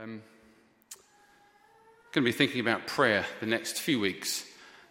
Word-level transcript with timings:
Um, 0.00 0.22
going 2.12 2.24
to 2.24 2.30
be 2.30 2.30
thinking 2.30 2.60
about 2.60 2.86
prayer 2.86 3.26
the 3.40 3.46
next 3.46 3.80
few 3.80 3.98
weeks. 3.98 4.44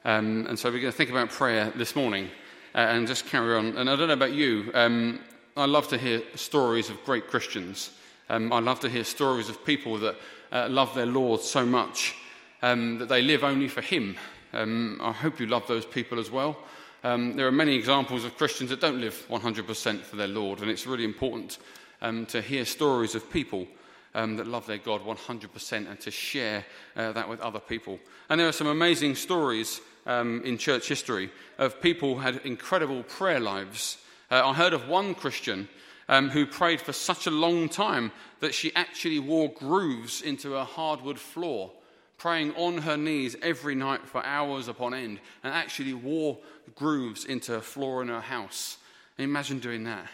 Um, 0.04 0.46
and 0.48 0.60
so 0.60 0.70
we're 0.70 0.82
going 0.82 0.92
to 0.92 0.98
think 0.98 1.10
about 1.10 1.30
prayer 1.30 1.72
this 1.78 1.96
morning 1.96 2.30
uh, 2.76 2.80
and 2.80 3.08
just 3.08 3.26
carry 3.26 3.56
on. 3.56 3.78
And 3.78 3.90
I 3.90 3.96
don't 3.96 4.10
know 4.10 4.14
about 4.16 4.34
you, 4.34 4.70
um, 4.74 5.22
I 5.56 5.64
love 5.64 5.88
to 5.90 5.98
hear 5.98 6.24
stories 6.36 6.90
of 6.90 7.02
great 7.06 7.30
Christians. 7.30 7.92
Um, 8.28 8.52
I 8.52 8.60
love 8.60 8.82
to 8.82 8.90
hear 8.90 9.06
stories 9.06 9.48
of 9.48 9.64
people 9.64 9.98
that 10.00 10.18
uh, 10.52 10.68
love 10.70 10.94
their 10.94 11.06
Lord 11.06 11.40
so 11.40 11.66
much 11.66 12.14
um, 12.62 12.98
that 12.98 13.08
they 13.08 13.22
live 13.22 13.46
only 13.46 13.70
for 13.70 13.82
Him. 13.82 14.18
Um, 14.52 15.00
I 15.02 15.14
hope 15.14 15.40
you 15.40 15.46
love 15.48 15.68
those 15.68 15.86
people 15.86 16.20
as 16.20 16.30
well. 16.30 16.58
Um, 17.06 17.38
there 17.38 17.48
are 17.48 17.52
many 17.52 17.76
examples 17.76 18.26
of 18.26 18.38
Christians 18.38 18.72
that 18.72 18.82
don't 18.82 19.00
live 19.00 19.26
100% 19.30 20.02
for 20.02 20.18
their 20.18 20.28
Lord, 20.28 20.60
and 20.60 20.70
it's 20.70 20.86
really 20.86 21.06
important 21.06 21.60
to 22.02 22.42
hear 22.42 22.66
stories 22.66 23.16
of 23.16 23.32
people 23.32 23.68
um, 24.16 24.38
that 24.38 24.48
love 24.48 24.66
their 24.66 24.78
God 24.78 25.06
100% 25.06 25.90
and 25.90 26.00
to 26.00 26.12
share 26.12 26.66
uh, 26.96 27.12
that 27.12 27.30
with 27.30 27.40
other 27.40 27.60
people. 27.60 28.00
And 28.30 28.40
there 28.40 28.48
are 28.48 28.54
some 28.54 28.68
amazing 28.68 29.16
stories 29.16 29.82
um, 30.06 30.42
in 30.44 30.58
church 30.58 30.88
history 30.88 31.30
of 31.58 31.82
people 31.82 32.16
who 32.16 32.22
had 32.22 32.38
incredible 32.46 33.04
prayer 33.04 33.40
lives. 33.40 33.98
Uh, 34.32 34.50
I 34.50 34.54
heard 34.54 34.74
of 34.74 34.88
one 34.88 35.14
Christian 35.14 35.68
um, 36.10 36.30
who 36.30 36.46
prayed 36.46 36.82
for 36.82 36.94
such 36.94 37.28
a 37.28 37.32
long 37.32 37.70
time 37.70 38.12
that 38.40 38.54
she 38.54 38.74
actually 38.76 39.20
wore 39.20 39.50
grooves 39.50 40.22
into 40.22 40.54
her 40.54 40.64
hardwood 40.64 41.20
floor, 41.20 41.72
praying 42.18 42.56
on 42.56 42.80
her 42.80 42.98
knees 42.98 43.36
every 43.42 43.76
night 43.76 44.08
for 44.08 44.26
hours 44.26 44.68
upon 44.68 44.94
end, 44.94 45.20
and 45.44 45.54
actually 45.54 45.94
wore 45.94 46.38
grooves 46.76 47.26
into 47.26 47.52
her 47.54 47.62
floor 47.62 48.02
in 48.02 48.08
her 48.08 48.22
house. 48.22 48.78
Imagine 49.18 49.60
doing 49.60 49.84
that. 49.84 50.08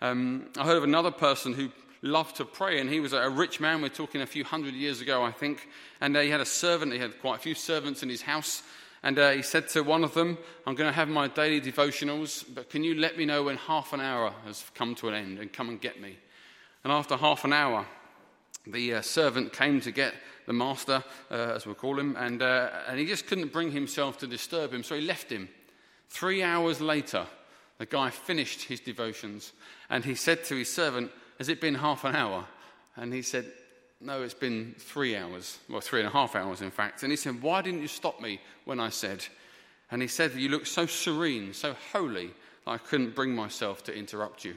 Um, 0.00 0.46
I 0.56 0.64
heard 0.64 0.76
of 0.76 0.84
another 0.84 1.10
person 1.10 1.52
who 1.52 1.70
loved 2.04 2.36
to 2.36 2.44
pray. 2.44 2.80
And 2.80 2.88
he 2.88 3.00
was 3.00 3.12
a 3.12 3.28
rich 3.28 3.58
man. 3.58 3.82
We're 3.82 3.88
talking 3.88 4.20
a 4.20 4.26
few 4.26 4.44
hundred 4.44 4.74
years 4.74 5.00
ago, 5.00 5.24
I 5.24 5.32
think. 5.32 5.68
And 6.00 6.16
uh, 6.16 6.20
he 6.20 6.30
had 6.30 6.40
a 6.40 6.46
servant. 6.46 6.92
He 6.92 6.98
had 6.98 7.20
quite 7.20 7.36
a 7.36 7.42
few 7.42 7.54
servants 7.54 8.02
in 8.04 8.08
his 8.08 8.22
house. 8.22 8.62
And 9.02 9.18
uh, 9.18 9.30
he 9.32 9.42
said 9.42 9.68
to 9.70 9.82
one 9.82 10.04
of 10.04 10.14
them, 10.14 10.38
I'm 10.66 10.74
going 10.74 10.88
to 10.88 10.94
have 10.94 11.08
my 11.08 11.28
daily 11.28 11.60
devotionals, 11.60 12.42
but 12.54 12.70
can 12.70 12.82
you 12.82 12.94
let 12.94 13.18
me 13.18 13.26
know 13.26 13.42
when 13.42 13.58
half 13.58 13.92
an 13.92 14.00
hour 14.00 14.32
has 14.46 14.64
come 14.74 14.94
to 14.96 15.08
an 15.08 15.14
end 15.14 15.38
and 15.38 15.52
come 15.52 15.68
and 15.68 15.78
get 15.78 16.00
me? 16.00 16.16
And 16.84 16.92
after 16.92 17.16
half 17.16 17.44
an 17.44 17.52
hour, 17.52 17.84
the 18.66 18.94
uh, 18.94 19.02
servant 19.02 19.52
came 19.52 19.82
to 19.82 19.90
get 19.90 20.14
the 20.46 20.54
master, 20.54 21.04
uh, 21.30 21.34
as 21.34 21.66
we'll 21.66 21.74
call 21.74 21.98
him, 21.98 22.16
and, 22.16 22.40
uh, 22.40 22.70
and 22.88 22.98
he 22.98 23.04
just 23.04 23.26
couldn't 23.26 23.52
bring 23.52 23.72
himself 23.72 24.16
to 24.18 24.26
disturb 24.26 24.72
him, 24.72 24.82
so 24.82 24.94
he 24.94 25.02
left 25.02 25.30
him. 25.30 25.50
Three 26.08 26.42
hours 26.42 26.80
later, 26.80 27.26
the 27.76 27.86
guy 27.86 28.08
finished 28.08 28.62
his 28.62 28.80
devotions, 28.80 29.52
and 29.90 30.02
he 30.02 30.14
said 30.14 30.44
to 30.44 30.56
his 30.56 30.72
servant, 30.72 31.10
has 31.38 31.48
it 31.48 31.60
been 31.60 31.74
half 31.74 32.04
an 32.04 32.14
hour? 32.14 32.46
And 32.96 33.12
he 33.12 33.22
said, 33.22 33.46
No, 34.00 34.22
it's 34.22 34.34
been 34.34 34.74
three 34.78 35.16
hours, 35.16 35.58
well, 35.68 35.80
three 35.80 36.00
and 36.00 36.08
a 36.08 36.12
half 36.12 36.36
hours, 36.36 36.62
in 36.62 36.70
fact. 36.70 37.02
And 37.02 37.12
he 37.12 37.16
said, 37.16 37.42
Why 37.42 37.62
didn't 37.62 37.82
you 37.82 37.88
stop 37.88 38.20
me 38.20 38.40
when 38.64 38.80
I 38.80 38.88
said? 38.88 39.24
And 39.90 40.00
he 40.02 40.08
said, 40.08 40.32
You 40.34 40.48
look 40.48 40.66
so 40.66 40.86
serene, 40.86 41.52
so 41.52 41.74
holy, 41.92 42.30
I 42.66 42.78
couldn't 42.78 43.14
bring 43.14 43.34
myself 43.34 43.84
to 43.84 43.94
interrupt 43.94 44.44
you. 44.44 44.56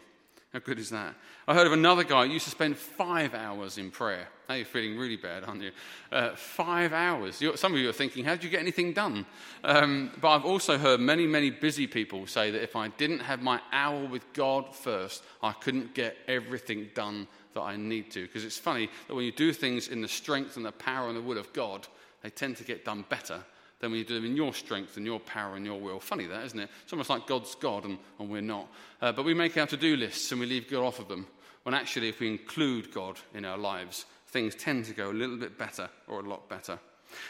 How 0.54 0.60
good 0.60 0.80
is 0.80 0.90
that? 0.92 1.14
I 1.46 1.54
heard 1.54 1.68
of 1.68 1.74
another 1.74 2.06
guy 2.06 2.26
who 2.26 2.32
used 2.32 2.46
to 2.46 2.52
spend 2.52 2.78
five 2.78 3.34
hours 3.34 3.78
in 3.78 3.92
prayer. 3.92 4.30
Now 4.48 4.56
you're 4.56 4.66
feeling 4.66 4.98
really 4.98 5.18
bad, 5.18 5.44
aren't 5.44 5.62
you? 5.62 5.72
Uh, 6.10 6.36
five 6.36 6.94
hours. 6.94 7.42
You're, 7.42 7.58
some 7.58 7.74
of 7.74 7.80
you 7.80 7.90
are 7.90 7.94
thinking, 7.94 8.24
how 8.24 8.32
did 8.36 8.46
you 8.46 8.50
get 8.50 8.62
anything 8.62 8.94
done? 8.94 9.26
Um, 9.66 10.12
but 10.22 10.30
I've 10.30 10.46
also 10.46 10.78
heard 10.78 11.02
many, 11.02 11.28
many 11.28 11.50
busy 11.50 11.86
people 11.86 12.28
say 12.28 12.50
that 12.52 12.64
if 12.64 12.78
I 12.78 12.88
didn't 12.88 13.20
have 13.20 13.42
my 13.42 13.60
hour 13.74 14.06
with 14.06 14.32
God 14.32 14.74
first, 14.74 15.22
I 15.44 15.52
couldn't 15.52 15.94
get 15.94 16.16
everything 16.30 16.90
done 16.96 17.28
that 17.54 17.62
I 17.62 17.76
need 17.76 18.10
to. 18.12 18.22
Because 18.22 18.46
it's 18.46 18.58
funny 18.58 18.90
that 19.08 19.16
when 19.16 19.26
you 19.26 19.34
do 19.34 19.52
things 19.52 19.90
in 19.90 20.02
the 20.02 20.08
strength 20.08 20.56
and 20.56 20.66
the 20.66 20.72
power 20.72 21.10
and 21.10 21.18
the 21.18 21.22
will 21.22 21.38
of 21.38 21.52
God, 21.52 21.88
they 22.24 22.30
tend 22.30 22.56
to 22.58 22.64
get 22.64 22.86
done 22.86 23.04
better 23.10 23.44
when 23.80 23.94
you 23.94 24.04
do 24.04 24.16
them 24.16 24.26
in 24.26 24.36
your 24.36 24.54
strength 24.54 24.98
and 24.98 25.06
your 25.06 25.20
power 25.20 25.56
and 25.56 25.66
your 25.66 25.80
will. 25.80 26.00
Funny 26.00 26.26
that, 26.26 26.46
isn't 26.46 26.60
it? 26.60 26.70
It's 26.84 26.94
almost 26.94 27.10
like 27.10 27.28
God's 27.28 27.54
God 27.56 27.86
and, 27.86 27.98
and 28.20 28.30
we're 28.30 28.42
not. 28.42 28.68
Uh, 29.02 29.12
but 29.12 29.26
we 29.26 29.34
make 29.34 29.58
our 29.58 29.68
to 29.68 29.78
do 29.78 29.96
lists 29.96 30.32
and 30.32 30.42
we 30.42 30.48
leave 30.48 30.70
God 30.70 30.84
off 30.84 31.00
of 31.00 31.08
them. 31.08 31.28
When 31.64 31.76
actually, 31.76 32.10
if 32.10 32.20
we 32.20 32.28
include 32.28 32.94
God 32.94 33.20
in 33.34 33.46
our 33.46 33.58
lives, 33.58 34.06
things 34.28 34.56
tend 34.56 34.86
to 34.86 34.94
go 34.94 35.12
a 35.12 35.14
little 35.14 35.38
bit 35.38 35.58
better 35.58 35.90
or 36.08 36.22
a 36.22 36.30
lot 36.30 36.50
better. 36.50 36.80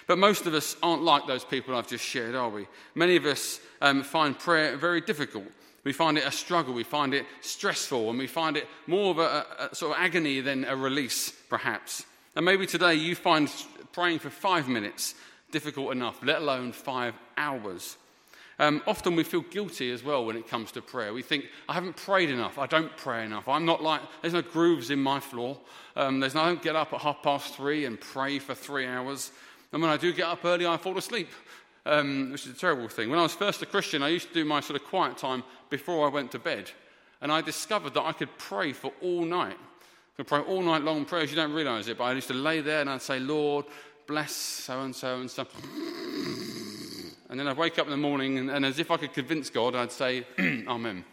But 0.08 0.18
most 0.18 0.46
of 0.46 0.54
us 0.54 0.76
aren't 0.82 1.04
like 1.04 1.28
those 1.28 1.44
people 1.44 1.76
I've 1.76 1.88
just 1.88 2.06
shared, 2.06 2.36
are 2.36 2.50
we? 2.50 2.68
Many 2.96 3.16
of 3.16 3.26
us 3.26 3.60
um, 3.82 4.04
find 4.04 4.38
prayer 4.38 4.78
very 4.78 5.02
difficult. 5.02 5.46
We 5.84 5.94
find 5.94 6.18
it 6.18 6.26
a 6.26 6.32
struggle, 6.32 6.74
we 6.74 6.84
find 6.84 7.14
it 7.14 7.26
stressful, 7.42 8.10
and 8.10 8.20
we 8.20 8.28
find 8.28 8.58
it 8.58 8.68
more 8.88 9.12
of 9.12 9.20
a, 9.20 9.46
a, 9.72 9.76
sort 9.76 9.96
of 9.96 10.04
agony 10.04 10.42
than 10.42 10.66
a 10.66 10.76
release, 10.76 11.32
perhaps. 11.50 12.06
And 12.36 12.44
maybe 12.44 12.66
today 12.66 12.96
you 12.96 13.16
find 13.16 13.50
praying 13.94 14.20
for 14.20 14.30
five 14.30 14.68
minutes 14.68 15.16
difficult 15.52 15.92
enough, 15.92 16.20
let 16.24 16.42
alone 16.42 16.72
five 16.72 17.14
hours. 17.38 17.98
Um, 18.60 18.82
often 18.88 19.16
we 19.16 19.24
feel 19.24 19.42
guilty 19.42 19.92
as 19.92 20.04
well 20.04 20.26
when 20.26 20.36
it 20.36 20.48
comes 20.48 20.72
to 20.72 20.82
prayer. 20.82 21.14
We 21.14 21.22
think, 21.22 21.46
I 21.70 21.74
haven't 21.74 21.96
prayed 21.96 22.32
enough. 22.32 22.58
I 22.58 22.66
don't 22.66 22.96
pray 22.98 23.24
enough. 23.24 23.48
I'm 23.48 23.66
not 23.66 23.84
like, 23.84 24.02
there's 24.22 24.34
no 24.34 24.42
grooves 24.42 24.90
in 24.90 25.00
my 25.00 25.20
floor. 25.20 25.60
Um, 25.96 26.20
there's 26.20 26.34
no, 26.34 26.42
I 26.42 26.48
don't 26.48 26.62
get 26.62 26.76
up 26.76 26.92
at 26.92 27.02
half 27.02 27.22
past 27.22 27.56
three 27.56 27.86
and 27.86 28.00
pray 28.00 28.40
for 28.40 28.56
three 28.56 28.88
hours. 28.88 29.32
And 29.72 29.82
when 29.82 29.92
I 29.92 29.98
do 29.98 30.12
get 30.12 30.26
up 30.26 30.44
early, 30.44 30.66
I 30.66 30.78
fall 30.78 30.98
asleep, 30.98 31.30
um, 31.86 32.32
which 32.32 32.48
is 32.48 32.56
a 32.56 32.58
terrible 32.58 32.88
thing. 32.88 33.12
When 33.12 33.20
I 33.20 33.24
was 33.24 33.36
first 33.36 33.62
a 33.62 33.68
Christian, 33.68 34.02
I 34.02 34.10
used 34.10 34.30
to 34.30 34.34
do 34.34 34.44
my 34.46 34.60
sort 34.60 34.82
of 34.82 34.88
quiet 34.88 35.18
time 35.18 35.44
before 35.70 36.08
I 36.08 36.10
went 36.10 36.32
to 36.32 36.40
bed. 36.40 36.72
And 37.22 37.32
I 37.32 37.42
discovered 37.42 37.94
that 37.94 38.04
I 38.04 38.12
could 38.12 38.36
pray 38.40 38.74
for 38.74 38.92
all 39.02 39.24
night. 39.24 39.58
I 39.58 40.16
could 40.18 40.28
pray 40.28 40.40
all 40.40 40.64
night 40.64 40.82
long 40.82 41.06
prayers. 41.06 41.30
You 41.30 41.36
don't 41.36 41.54
realize 41.54 41.88
it, 41.90 41.98
but 42.00 42.06
I 42.06 42.14
used 42.14 42.28
to 42.30 42.34
lay 42.34 42.62
there 42.62 42.82
and 42.82 42.90
I'd 42.90 43.04
say, 43.04 43.20
Lord, 43.20 43.66
bless 44.08 44.32
so 44.32 44.82
and 44.82 44.96
so 44.96 45.20
and 45.20 45.30
stuff. 45.30 45.54
And 47.30 47.40
then 47.40 47.48
I'd 47.48 47.58
wake 47.58 47.78
up 47.78 47.86
in 47.86 47.92
the 47.92 47.98
morning, 47.98 48.38
and, 48.38 48.50
and 48.50 48.66
as 48.66 48.80
if 48.80 48.90
I 48.90 48.98
could 48.98 49.14
convince 49.14 49.50
God, 49.50 49.76
I'd 49.76 49.92
say, 49.92 50.26
Amen. 50.40 51.04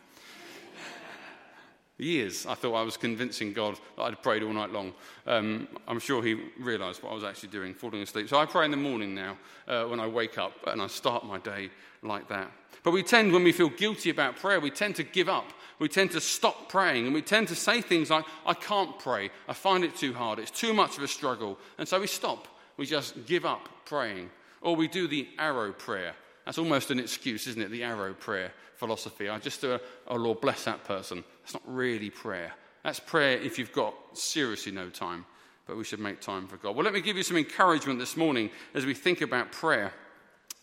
Years 1.97 2.45
I 2.47 2.55
thought 2.55 2.75
I 2.75 2.83
was 2.83 2.97
convincing 2.97 3.53
God 3.53 3.79
that 3.97 4.03
I'd 4.03 4.23
prayed 4.23 4.43
all 4.43 4.53
night 4.53 4.73
long. 4.73 4.93
Um, 5.27 5.69
I'm 5.87 6.01
sure 6.01 6.23
He 6.23 6.35
realized 6.59 7.03
what 7.03 7.13
I 7.13 7.15
was 7.15 7.25
actually 7.25 7.51
doing, 7.51 7.75
falling 7.75 8.03
asleep. 8.03 8.29
So 8.29 8.39
I 8.39 8.47
pray 8.47 8.65
in 8.65 8.71
the 8.71 8.77
morning 8.77 9.15
now 9.15 9.39
uh, 9.69 9.85
when 9.85 10.01
I 10.01 10.07
wake 10.07 10.39
up, 10.39 10.53
and 10.67 10.81
I 10.81 10.87
start 10.87 11.25
my 11.25 11.39
day 11.39 11.71
like 12.03 12.29
that. 12.29 12.51
But 12.83 12.93
we 12.93 13.03
tend, 13.03 13.33
when 13.33 13.45
we 13.45 13.53
feel 13.53 13.71
guilty 13.71 14.11
about 14.11 14.37
prayer, 14.37 14.61
we 14.61 14.71
tend 14.71 14.97
to 14.97 15.03
give 15.03 15.29
up. 15.29 15.53
We 15.79 15.89
tend 15.89 16.13
to 16.13 16.21
stop 16.21 16.69
praying, 16.69 17.07
and 17.07 17.15
we 17.15 17.23
tend 17.23 17.49
to 17.49 17.57
say 17.57 17.81
things 17.81 18.11
like, 18.11 18.25
I 18.47 18.55
can't 18.55 18.99
pray. 18.99 19.31
I 19.49 19.53
find 19.53 19.85
it 19.85 19.97
too 19.97 20.15
hard. 20.15 20.39
It's 20.39 20.51
too 20.51 20.75
much 20.75 20.97
of 20.97 21.03
a 21.03 21.09
struggle. 21.09 21.59
And 21.79 21.89
so 21.89 22.01
we 22.01 22.07
stop. 22.07 22.47
We 22.77 22.87
just 22.87 23.27
give 23.27 23.45
up 23.45 23.69
praying. 23.85 24.31
Or 24.61 24.75
we 24.75 24.89
do 24.89 25.07
the 25.07 25.29
arrow 25.39 25.73
prayer. 25.73 26.15
That's 26.45 26.59
almost 26.59 26.91
an 26.91 26.99
excuse, 26.99 27.47
isn't 27.47 27.63
it? 27.63 27.71
The 27.71 27.83
arrow 27.83 28.15
prayer 28.15 28.53
philosophy. 28.77 29.29
I 29.29 29.39
just 29.39 29.61
do 29.61 29.75
a, 29.75 29.81
oh 30.09 30.17
Lord, 30.17 30.41
bless 30.41 30.65
that 30.65 30.85
person. 30.85 31.25
That's 31.43 31.55
not 31.55 31.63
really 31.67 32.11
prayer. 32.11 32.53
That's 32.83 33.01
prayer 33.01 33.39
if 33.39 33.59
you've 33.59 33.73
got 33.73 33.95
seriously 34.13 34.73
no 34.73 34.91
time, 34.91 35.25
but 35.67 35.77
we 35.77 35.85
should 35.85 36.01
make 36.01 36.21
time 36.21 36.47
for 36.47 36.57
God. 36.57 36.77
Well, 36.77 36.85
let 36.85 36.93
me 36.93 37.01
give 37.01 37.17
you 37.17 37.23
some 37.23 37.37
encouragement 37.37 37.99
this 37.99 38.17
morning 38.17 38.51
as 38.75 38.85
we 38.85 38.95
think 38.95 39.21
about 39.21 39.53
prayer. 39.53 39.93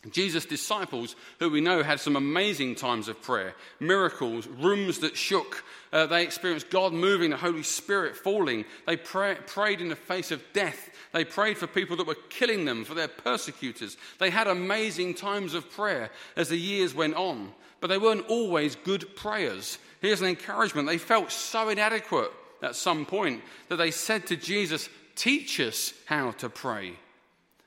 Jesus' 0.09 0.45
disciples, 0.45 1.15
who 1.37 1.51
we 1.51 1.61
know 1.61 1.83
had 1.83 1.99
some 1.99 2.15
amazing 2.15 2.73
times 2.73 3.07
of 3.07 3.21
prayer, 3.21 3.53
miracles, 3.79 4.47
rooms 4.47 4.99
that 4.99 5.15
shook. 5.15 5.63
Uh, 5.93 6.07
they 6.07 6.23
experienced 6.23 6.71
God 6.71 6.91
moving, 6.91 7.29
the 7.29 7.37
Holy 7.37 7.61
Spirit 7.61 8.15
falling. 8.15 8.65
They 8.87 8.97
pray, 8.97 9.37
prayed 9.45 9.79
in 9.79 9.89
the 9.89 9.95
face 9.95 10.31
of 10.31 10.41
death. 10.53 10.89
They 11.13 11.23
prayed 11.23 11.59
for 11.59 11.67
people 11.67 11.97
that 11.97 12.07
were 12.07 12.17
killing 12.29 12.65
them, 12.65 12.83
for 12.83 12.95
their 12.95 13.09
persecutors. 13.09 13.95
They 14.17 14.31
had 14.31 14.47
amazing 14.47 15.13
times 15.13 15.53
of 15.53 15.69
prayer 15.69 16.09
as 16.35 16.49
the 16.49 16.57
years 16.57 16.95
went 16.95 17.15
on, 17.15 17.51
but 17.79 17.87
they 17.87 17.99
weren't 17.99 18.27
always 18.27 18.75
good 18.75 19.15
prayers. 19.15 19.77
Here's 20.01 20.21
an 20.21 20.27
encouragement. 20.27 20.87
They 20.87 20.97
felt 20.97 21.31
so 21.31 21.69
inadequate 21.69 22.31
at 22.63 22.75
some 22.75 23.05
point 23.05 23.43
that 23.69 23.75
they 23.75 23.91
said 23.91 24.25
to 24.27 24.35
Jesus, 24.35 24.89
Teach 25.15 25.59
us 25.59 25.93
how 26.05 26.31
to 26.31 26.49
pray. 26.49 26.93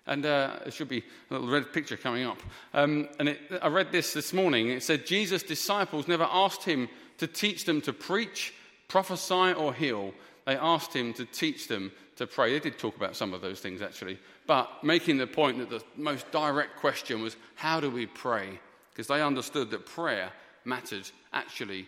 And 0.07 0.25
uh, 0.27 0.57
there 0.63 0.71
should 0.71 0.89
be 0.89 1.05
a 1.31 1.35
little 1.35 1.49
red 1.49 1.73
picture 1.73 1.97
coming 1.97 2.25
up. 2.25 2.39
Um, 2.75 3.09
and 3.19 3.31
it, 3.31 3.41
I 3.63 3.69
read 3.69 3.91
this 3.91 4.13
this 4.13 4.33
morning. 4.33 4.69
It 4.69 4.83
said 4.83 5.07
Jesus' 5.07 5.43
disciples 5.43 6.09
never 6.09 6.29
asked 6.31 6.65
him 6.65 6.89
to 7.19 7.27
teach 7.27 7.65
them 7.65 7.81
to 7.83 7.93
preach, 7.93 8.53
prophesy, 8.89 9.53
or 9.53 9.73
heal. 9.73 10.13
They 10.45 10.57
asked 10.57 10.95
him 10.95 11.15
to 11.15 11.25
teach 11.25 11.69
them 11.69 11.91
to 12.17 12.27
pray. 12.27 12.53
They 12.53 12.61
did 12.61 12.79
talk 12.79 12.97
about 12.97 13.17
some 13.17 13.33
of 13.33 13.41
those 13.41 13.61
things, 13.61 13.81
actually. 13.81 14.19
But 14.47 14.85
making 14.85 15.17
the 15.19 15.27
point 15.27 15.59
that 15.59 15.71
the 15.71 15.83
most 15.97 16.31
direct 16.31 16.77
question 16.77 17.23
was, 17.23 17.37
how 17.55 17.81
do 17.81 17.91
we 17.91 18.07
pray? 18.07 18.61
Because 18.93 19.07
they 19.07 19.23
understood 19.23 19.71
that 19.71 19.87
prayer 19.87 20.31
mattered 20.65 21.11
actually 21.33 21.87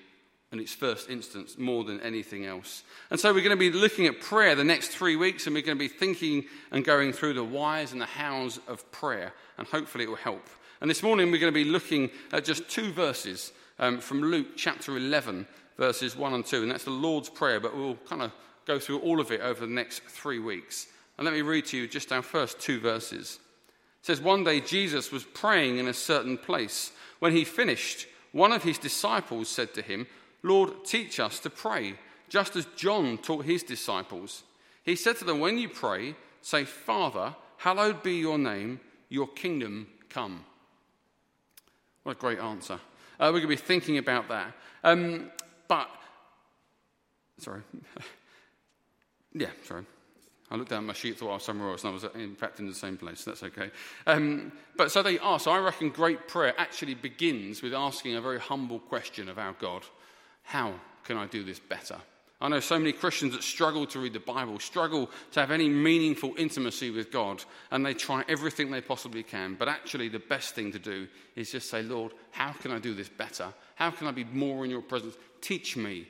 in 0.56 0.62
its 0.62 0.74
first 0.74 1.10
instance 1.10 1.58
more 1.58 1.84
than 1.84 2.00
anything 2.00 2.46
else. 2.46 2.82
And 3.10 3.20
so 3.20 3.32
we're 3.32 3.42
going 3.42 3.50
to 3.50 3.56
be 3.56 3.70
looking 3.70 4.06
at 4.06 4.20
prayer 4.20 4.54
the 4.54 4.64
next 4.64 4.88
three 4.88 5.16
weeks, 5.16 5.46
and 5.46 5.54
we're 5.54 5.62
going 5.62 5.78
to 5.78 5.84
be 5.84 5.88
thinking 5.88 6.46
and 6.70 6.84
going 6.84 7.12
through 7.12 7.34
the 7.34 7.44
whys 7.44 7.92
and 7.92 8.00
the 8.00 8.06
hows 8.06 8.58
of 8.66 8.90
prayer, 8.90 9.32
and 9.58 9.66
hopefully 9.66 10.04
it 10.04 10.08
will 10.08 10.16
help. 10.16 10.48
And 10.80 10.90
this 10.90 11.02
morning 11.02 11.30
we're 11.30 11.40
going 11.40 11.52
to 11.52 11.64
be 11.64 11.70
looking 11.70 12.10
at 12.32 12.44
just 12.44 12.68
two 12.68 12.92
verses 12.92 13.52
um, 13.78 14.00
from 14.00 14.22
Luke 14.22 14.56
chapter 14.56 14.96
11, 14.96 15.46
verses 15.76 16.16
1 16.16 16.32
and 16.32 16.46
2, 16.46 16.62
and 16.62 16.70
that's 16.70 16.84
the 16.84 16.90
Lord's 16.90 17.28
Prayer, 17.28 17.60
but 17.60 17.76
we'll 17.76 17.96
kind 18.08 18.22
of 18.22 18.32
go 18.66 18.78
through 18.78 19.00
all 19.00 19.20
of 19.20 19.30
it 19.30 19.40
over 19.42 19.60
the 19.60 19.72
next 19.72 20.02
three 20.04 20.38
weeks. 20.38 20.86
And 21.18 21.24
let 21.26 21.34
me 21.34 21.42
read 21.42 21.66
to 21.66 21.76
you 21.76 21.86
just 21.86 22.12
our 22.12 22.22
first 22.22 22.60
two 22.60 22.80
verses. 22.80 23.38
It 24.00 24.06
says, 24.06 24.20
One 24.20 24.44
day 24.44 24.60
Jesus 24.60 25.12
was 25.12 25.24
praying 25.24 25.78
in 25.78 25.88
a 25.88 25.94
certain 25.94 26.38
place. 26.38 26.92
When 27.18 27.32
he 27.32 27.44
finished, 27.44 28.06
one 28.32 28.52
of 28.52 28.62
his 28.62 28.78
disciples 28.78 29.48
said 29.48 29.72
to 29.74 29.82
him, 29.82 30.06
Lord, 30.42 30.84
teach 30.84 31.20
us 31.20 31.38
to 31.40 31.50
pray, 31.50 31.94
just 32.28 32.56
as 32.56 32.66
John 32.76 33.18
taught 33.18 33.44
his 33.44 33.62
disciples. 33.62 34.42
He 34.82 34.96
said 34.96 35.16
to 35.18 35.24
them, 35.24 35.40
When 35.40 35.58
you 35.58 35.68
pray, 35.68 36.14
say, 36.42 36.64
Father, 36.64 37.34
hallowed 37.58 38.02
be 38.02 38.14
your 38.14 38.38
name, 38.38 38.80
your 39.08 39.28
kingdom 39.28 39.88
come. 40.08 40.44
What 42.02 42.16
a 42.16 42.20
great 42.20 42.38
answer. 42.38 42.78
Uh, 43.18 43.30
we're 43.32 43.40
going 43.40 43.42
to 43.42 43.48
be 43.48 43.56
thinking 43.56 43.98
about 43.98 44.28
that. 44.28 44.52
Um, 44.84 45.30
but, 45.66 45.88
sorry. 47.38 47.62
yeah, 49.34 49.50
sorry. 49.64 49.84
I 50.50 50.54
looked 50.54 50.70
down 50.70 50.84
at 50.84 50.86
my 50.86 50.92
sheet, 50.92 51.18
thought 51.18 51.30
I 51.30 51.34
was 51.34 51.42
somewhere 51.42 51.70
else, 51.70 51.82
and 51.82 51.90
I 51.90 51.94
was 51.94 52.04
in 52.14 52.36
fact 52.36 52.60
in 52.60 52.68
the 52.68 52.74
same 52.74 52.96
place. 52.96 53.24
That's 53.24 53.42
okay. 53.42 53.70
Um, 54.06 54.52
but 54.76 54.92
so 54.92 55.02
they 55.02 55.18
ask. 55.18 55.44
So 55.44 55.50
I 55.50 55.58
reckon 55.58 55.90
great 55.90 56.28
prayer 56.28 56.54
actually 56.56 56.94
begins 56.94 57.62
with 57.62 57.74
asking 57.74 58.14
a 58.14 58.20
very 58.20 58.38
humble 58.38 58.78
question 58.78 59.28
of 59.28 59.38
our 59.38 59.54
God 59.58 59.82
How 60.46 60.74
can 61.04 61.16
I 61.16 61.26
do 61.26 61.44
this 61.44 61.58
better? 61.58 61.96
I 62.40 62.48
know 62.48 62.60
so 62.60 62.78
many 62.78 62.92
Christians 62.92 63.32
that 63.32 63.42
struggle 63.42 63.86
to 63.86 63.98
read 63.98 64.12
the 64.12 64.20
Bible, 64.20 64.58
struggle 64.58 65.10
to 65.32 65.40
have 65.40 65.50
any 65.50 65.68
meaningful 65.68 66.34
intimacy 66.36 66.90
with 66.90 67.10
God, 67.10 67.42
and 67.70 67.84
they 67.84 67.94
try 67.94 68.24
everything 68.28 68.70
they 68.70 68.82
possibly 68.82 69.22
can. 69.22 69.54
But 69.54 69.68
actually, 69.68 70.08
the 70.08 70.18
best 70.18 70.54
thing 70.54 70.70
to 70.72 70.78
do 70.78 71.08
is 71.34 71.50
just 71.50 71.70
say, 71.70 71.82
Lord, 71.82 72.12
how 72.30 72.52
can 72.52 72.72
I 72.72 72.78
do 72.78 72.94
this 72.94 73.08
better? 73.08 73.48
How 73.74 73.90
can 73.90 74.06
I 74.06 74.12
be 74.12 74.24
more 74.24 74.64
in 74.64 74.70
your 74.70 74.82
presence? 74.82 75.16
Teach 75.40 75.76
me 75.76 76.06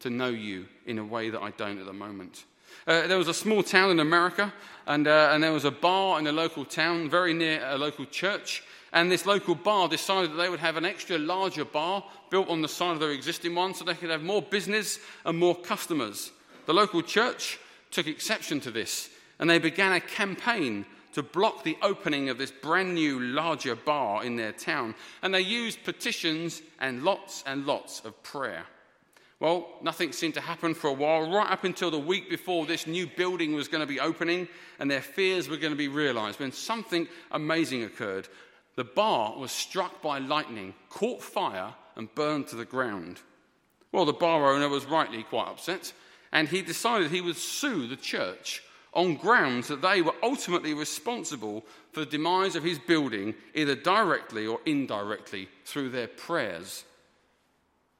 to 0.00 0.10
know 0.10 0.28
you 0.28 0.66
in 0.86 0.98
a 0.98 1.04
way 1.04 1.30
that 1.30 1.42
I 1.42 1.50
don't 1.50 1.80
at 1.80 1.86
the 1.86 1.92
moment. 1.92 2.44
Uh, 2.86 3.06
there 3.06 3.18
was 3.18 3.28
a 3.28 3.34
small 3.34 3.62
town 3.62 3.90
in 3.90 3.98
America, 3.98 4.52
and, 4.86 5.08
uh, 5.08 5.30
and 5.32 5.42
there 5.42 5.52
was 5.52 5.64
a 5.64 5.70
bar 5.70 6.18
in 6.20 6.26
a 6.26 6.32
local 6.32 6.64
town, 6.64 7.10
very 7.10 7.34
near 7.34 7.64
a 7.64 7.78
local 7.78 8.04
church. 8.06 8.62
And 8.94 9.10
this 9.10 9.26
local 9.26 9.56
bar 9.56 9.88
decided 9.88 10.30
that 10.30 10.36
they 10.36 10.48
would 10.48 10.60
have 10.60 10.76
an 10.76 10.84
extra 10.84 11.18
larger 11.18 11.64
bar 11.64 12.04
built 12.30 12.48
on 12.48 12.62
the 12.62 12.68
side 12.68 12.92
of 12.92 13.00
their 13.00 13.10
existing 13.10 13.52
one 13.54 13.74
so 13.74 13.84
they 13.84 13.94
could 13.94 14.08
have 14.08 14.22
more 14.22 14.40
business 14.40 15.00
and 15.24 15.36
more 15.36 15.56
customers. 15.56 16.30
The 16.66 16.74
local 16.74 17.02
church 17.02 17.58
took 17.90 18.06
exception 18.06 18.60
to 18.60 18.70
this, 18.70 19.10
and 19.40 19.50
they 19.50 19.58
began 19.58 19.92
a 19.92 20.00
campaign 20.00 20.86
to 21.12 21.24
block 21.24 21.64
the 21.64 21.76
opening 21.82 22.28
of 22.28 22.38
this 22.38 22.52
brand 22.52 22.94
new 22.94 23.18
larger 23.18 23.74
bar 23.74 24.24
in 24.24 24.36
their 24.36 24.52
town. 24.52 24.94
And 25.22 25.34
they 25.34 25.40
used 25.40 25.82
petitions 25.82 26.62
and 26.80 27.02
lots 27.02 27.42
and 27.46 27.66
lots 27.66 28.00
of 28.04 28.20
prayer. 28.22 28.64
Well, 29.40 29.68
nothing 29.82 30.12
seemed 30.12 30.34
to 30.34 30.40
happen 30.40 30.72
for 30.72 30.88
a 30.88 30.92
while, 30.92 31.30
right 31.30 31.50
up 31.50 31.64
until 31.64 31.90
the 31.90 31.98
week 31.98 32.30
before 32.30 32.64
this 32.64 32.86
new 32.86 33.08
building 33.08 33.54
was 33.54 33.66
going 33.66 33.82
to 33.82 33.92
be 33.92 33.98
opening 33.98 34.46
and 34.78 34.88
their 34.88 35.02
fears 35.02 35.48
were 35.48 35.56
going 35.56 35.72
to 35.72 35.76
be 35.76 35.88
realized 35.88 36.38
when 36.38 36.52
something 36.52 37.08
amazing 37.32 37.82
occurred. 37.82 38.28
The 38.76 38.84
bar 38.84 39.36
was 39.38 39.52
struck 39.52 40.02
by 40.02 40.18
lightning, 40.18 40.74
caught 40.90 41.22
fire, 41.22 41.74
and 41.96 42.14
burned 42.14 42.48
to 42.48 42.56
the 42.56 42.64
ground. 42.64 43.20
Well, 43.92 44.04
the 44.04 44.12
bar 44.12 44.52
owner 44.52 44.68
was 44.68 44.84
rightly 44.86 45.22
quite 45.22 45.48
upset, 45.48 45.92
and 46.32 46.48
he 46.48 46.62
decided 46.62 47.10
he 47.10 47.20
would 47.20 47.36
sue 47.36 47.86
the 47.86 47.96
church 47.96 48.62
on 48.92 49.16
grounds 49.16 49.68
that 49.68 49.82
they 49.82 50.02
were 50.02 50.14
ultimately 50.22 50.74
responsible 50.74 51.64
for 51.92 52.00
the 52.00 52.06
demise 52.06 52.56
of 52.56 52.64
his 52.64 52.78
building, 52.78 53.34
either 53.54 53.74
directly 53.74 54.46
or 54.46 54.60
indirectly 54.66 55.48
through 55.64 55.90
their 55.90 56.08
prayers. 56.08 56.84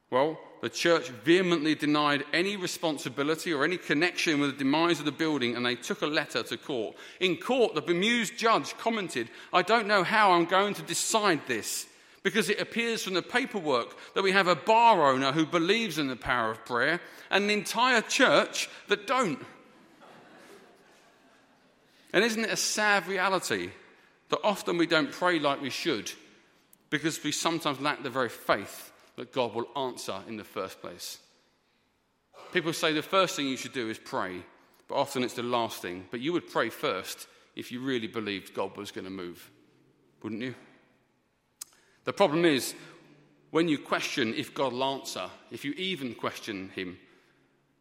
Well, 0.09 0.37
the 0.61 0.69
church 0.69 1.09
vehemently 1.09 1.75
denied 1.75 2.23
any 2.33 2.57
responsibility 2.57 3.53
or 3.53 3.63
any 3.63 3.77
connection 3.77 4.39
with 4.39 4.51
the 4.51 4.57
demise 4.63 4.99
of 4.99 5.05
the 5.05 5.11
building, 5.11 5.55
and 5.55 5.65
they 5.65 5.75
took 5.75 6.01
a 6.01 6.07
letter 6.07 6.43
to 6.43 6.57
court. 6.57 6.95
In 7.19 7.37
court, 7.37 7.75
the 7.75 7.81
bemused 7.81 8.37
judge 8.37 8.77
commented, 8.77 9.29
I 9.53 9.61
don't 9.61 9.87
know 9.87 10.03
how 10.03 10.31
I'm 10.31 10.45
going 10.45 10.73
to 10.75 10.81
decide 10.81 11.41
this, 11.47 11.87
because 12.23 12.49
it 12.49 12.59
appears 12.59 13.03
from 13.03 13.13
the 13.13 13.21
paperwork 13.21 13.95
that 14.15 14.23
we 14.23 14.31
have 14.31 14.47
a 14.47 14.55
bar 14.55 15.11
owner 15.11 15.31
who 15.31 15.45
believes 15.45 15.99
in 15.99 16.07
the 16.07 16.15
power 16.15 16.51
of 16.51 16.65
prayer 16.65 16.99
and 17.29 17.43
an 17.43 17.49
entire 17.51 18.01
church 18.01 18.67
that 18.87 19.05
don't. 19.05 19.45
And 22.13 22.23
isn't 22.23 22.45
it 22.45 22.49
a 22.49 22.57
sad 22.57 23.07
reality 23.07 23.69
that 24.29 24.39
often 24.43 24.77
we 24.77 24.87
don't 24.87 25.11
pray 25.11 25.37
like 25.37 25.61
we 25.61 25.69
should 25.69 26.11
because 26.89 27.23
we 27.23 27.31
sometimes 27.31 27.79
lack 27.79 28.01
the 28.01 28.09
very 28.09 28.29
faith 28.29 28.91
that 29.15 29.33
God 29.33 29.53
will 29.53 29.67
answer 29.75 30.19
in 30.27 30.37
the 30.37 30.43
first 30.43 30.81
place. 30.81 31.19
People 32.51 32.73
say 32.73 32.93
the 32.93 33.01
first 33.01 33.35
thing 33.35 33.47
you 33.47 33.57
should 33.57 33.73
do 33.73 33.89
is 33.89 33.97
pray, 33.97 34.43
but 34.87 34.95
often 34.95 35.23
it's 35.23 35.33
the 35.33 35.43
last 35.43 35.81
thing. 35.81 36.05
But 36.11 36.19
you 36.19 36.33
would 36.33 36.49
pray 36.49 36.69
first 36.69 37.27
if 37.55 37.71
you 37.71 37.79
really 37.79 38.07
believed 38.07 38.53
God 38.53 38.75
was 38.77 38.91
going 38.91 39.05
to 39.05 39.11
move, 39.11 39.49
wouldn't 40.21 40.41
you? 40.41 40.55
The 42.03 42.13
problem 42.13 42.45
is, 42.45 42.75
when 43.51 43.67
you 43.67 43.77
question 43.77 44.33
if 44.35 44.53
God 44.53 44.73
will 44.73 44.83
answer, 44.83 45.29
if 45.49 45.65
you 45.65 45.73
even 45.73 46.13
question 46.13 46.69
Him, 46.75 46.97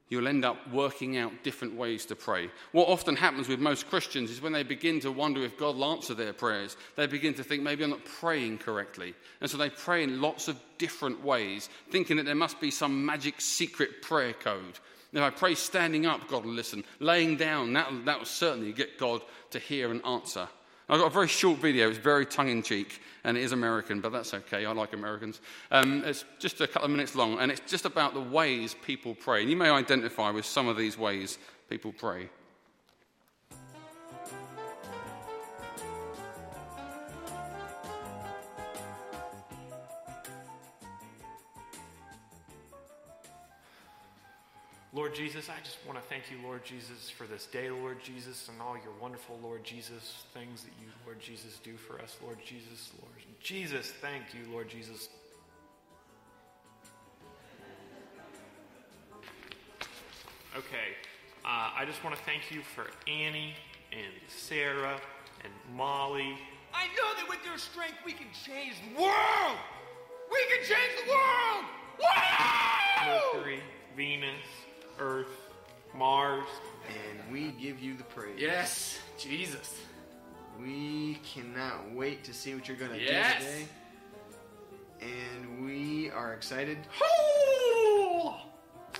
you'll 0.08 0.28
end 0.28 0.44
up 0.44 0.70
working 0.70 1.16
out 1.16 1.32
different 1.42 1.74
ways 1.74 2.04
to 2.06 2.16
pray. 2.16 2.50
What 2.72 2.88
often 2.88 3.16
happens 3.16 3.48
with 3.48 3.58
most 3.58 3.88
Christians 3.88 4.30
is 4.30 4.40
when 4.40 4.52
they 4.52 4.62
begin 4.62 5.00
to 5.00 5.10
wonder 5.10 5.42
if 5.42 5.58
God 5.58 5.76
will 5.76 5.84
answer 5.86 6.14
their 6.14 6.32
prayers, 6.32 6.76
they 6.96 7.06
begin 7.06 7.34
to 7.34 7.44
think 7.44 7.62
maybe 7.62 7.84
I'm 7.84 7.90
not 7.90 8.04
praying 8.04 8.58
correctly. 8.58 9.14
And 9.40 9.50
so 9.50 9.56
they 9.56 9.70
pray 9.70 10.02
in 10.02 10.20
lots 10.20 10.48
of 10.48 10.60
different 10.78 11.24
ways, 11.24 11.68
thinking 11.90 12.16
that 12.18 12.26
there 12.26 12.34
must 12.34 12.60
be 12.60 12.70
some 12.70 13.04
magic 13.04 13.40
secret 13.40 14.02
prayer 14.02 14.34
code. 14.34 14.78
If 15.12 15.22
I 15.22 15.30
pray 15.30 15.54
standing 15.54 16.06
up, 16.06 16.26
God 16.26 16.44
will 16.44 16.52
listen. 16.52 16.84
Laying 16.98 17.36
down, 17.36 17.72
that, 17.74 18.18
will 18.18 18.24
certainly 18.24 18.72
get 18.72 18.98
God 18.98 19.22
to 19.50 19.60
hear 19.60 19.92
and 19.92 20.04
answer. 20.04 20.48
I've 20.88 21.00
got 21.00 21.06
a 21.06 21.10
very 21.10 21.28
short 21.28 21.60
video. 21.60 21.88
It's 21.88 21.98
very 21.98 22.26
tongue 22.26 22.48
in 22.48 22.62
cheek, 22.62 23.00
and 23.24 23.38
it 23.38 23.42
is 23.42 23.52
American, 23.52 24.00
but 24.00 24.12
that's 24.12 24.34
okay. 24.34 24.66
I 24.66 24.72
like 24.72 24.92
Americans. 24.92 25.40
Um, 25.70 26.02
it's 26.04 26.24
just 26.38 26.60
a 26.60 26.66
couple 26.66 26.84
of 26.84 26.90
minutes 26.90 27.14
long, 27.14 27.38
and 27.38 27.50
it's 27.50 27.62
just 27.66 27.86
about 27.86 28.12
the 28.12 28.20
ways 28.20 28.76
people 28.84 29.14
pray. 29.14 29.40
And 29.40 29.50
you 29.50 29.56
may 29.56 29.70
identify 29.70 30.30
with 30.30 30.44
some 30.44 30.68
of 30.68 30.76
these 30.76 30.98
ways 30.98 31.38
people 31.70 31.92
pray. 31.92 32.28
Lord 44.94 45.12
Jesus, 45.12 45.48
I 45.48 45.60
just 45.64 45.78
want 45.88 46.00
to 46.00 46.08
thank 46.08 46.30
you, 46.30 46.36
Lord 46.46 46.64
Jesus, 46.64 47.10
for 47.10 47.26
this 47.26 47.46
day, 47.46 47.68
Lord 47.68 48.00
Jesus, 48.00 48.48
and 48.48 48.62
all 48.62 48.76
your 48.76 48.92
wonderful, 49.00 49.40
Lord 49.42 49.64
Jesus, 49.64 50.24
things 50.32 50.62
that 50.62 50.70
you, 50.80 50.86
Lord 51.04 51.18
Jesus, 51.18 51.58
do 51.64 51.76
for 51.76 52.00
us, 52.00 52.16
Lord 52.22 52.38
Jesus, 52.46 52.92
Lord 53.02 53.12
Jesus, 53.40 53.90
thank 54.00 54.22
you, 54.32 54.52
Lord 54.52 54.68
Jesus. 54.68 55.08
Okay, 60.56 60.94
uh, 61.44 61.72
I 61.76 61.84
just 61.84 62.04
want 62.04 62.14
to 62.14 62.22
thank 62.22 62.52
you 62.52 62.62
for 62.62 62.86
Annie 63.10 63.54
and 63.90 64.12
Sarah 64.28 65.00
and 65.42 65.52
Molly. 65.76 66.38
I 66.72 66.86
know 66.86 67.10
that 67.16 67.28
with 67.28 67.44
your 67.44 67.58
strength 67.58 67.96
we 68.06 68.12
can 68.12 68.28
change 68.46 68.74
the 68.88 69.02
world! 69.02 69.56
We 70.30 70.38
can 70.50 70.58
change 70.58 71.04
the 71.04 71.10
world! 71.10 71.64
Wow! 71.98 73.30
Mercury, 73.34 73.60
Venus, 73.96 74.38
Earth, 74.98 75.50
Mars. 75.94 76.44
And 76.88 77.32
we 77.32 77.52
give 77.52 77.80
you 77.80 77.96
the 77.96 78.04
praise. 78.04 78.38
Yes, 78.38 78.98
Jesus. 79.18 79.74
We 80.60 81.18
cannot 81.34 81.92
wait 81.92 82.24
to 82.24 82.34
see 82.34 82.54
what 82.54 82.68
you're 82.68 82.76
going 82.76 82.92
to 82.92 83.00
Yes. 83.00 83.38
do 83.42 83.44
today. 83.46 83.66
And 85.00 85.64
we 85.64 86.10
are 86.10 86.32
excited. 86.34 86.78
Oh! 87.02 88.36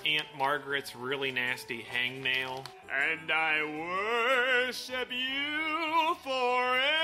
Aunt 0.05 0.27
Margaret's 0.37 0.95
really 0.95 1.31
nasty 1.31 1.83
hangnail. 1.83 2.65
And 2.91 3.31
I 3.31 3.63
worship 4.65 5.09
you 5.11 6.15
forever 6.23 6.94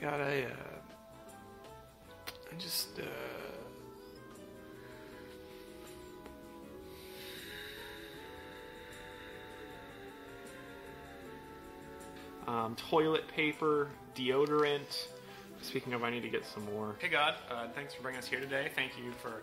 God, 0.00 0.20
I, 0.20 0.44
uh, 0.44 0.48
I 2.52 2.54
just, 2.56 3.00
uh, 3.00 3.04
um, 12.48 12.76
toilet 12.76 13.26
paper, 13.26 13.88
deodorant. 14.14 15.08
Speaking 15.62 15.94
of, 15.94 16.04
I 16.04 16.10
need 16.10 16.22
to 16.22 16.28
get 16.28 16.46
some 16.46 16.64
more. 16.66 16.94
Hey, 17.00 17.08
God, 17.08 17.34
uh, 17.50 17.66
thanks 17.74 17.92
for 17.92 18.02
bringing 18.02 18.20
us 18.20 18.28
here 18.28 18.38
today. 18.38 18.70
Thank 18.76 18.96
you 18.96 19.10
for 19.20 19.42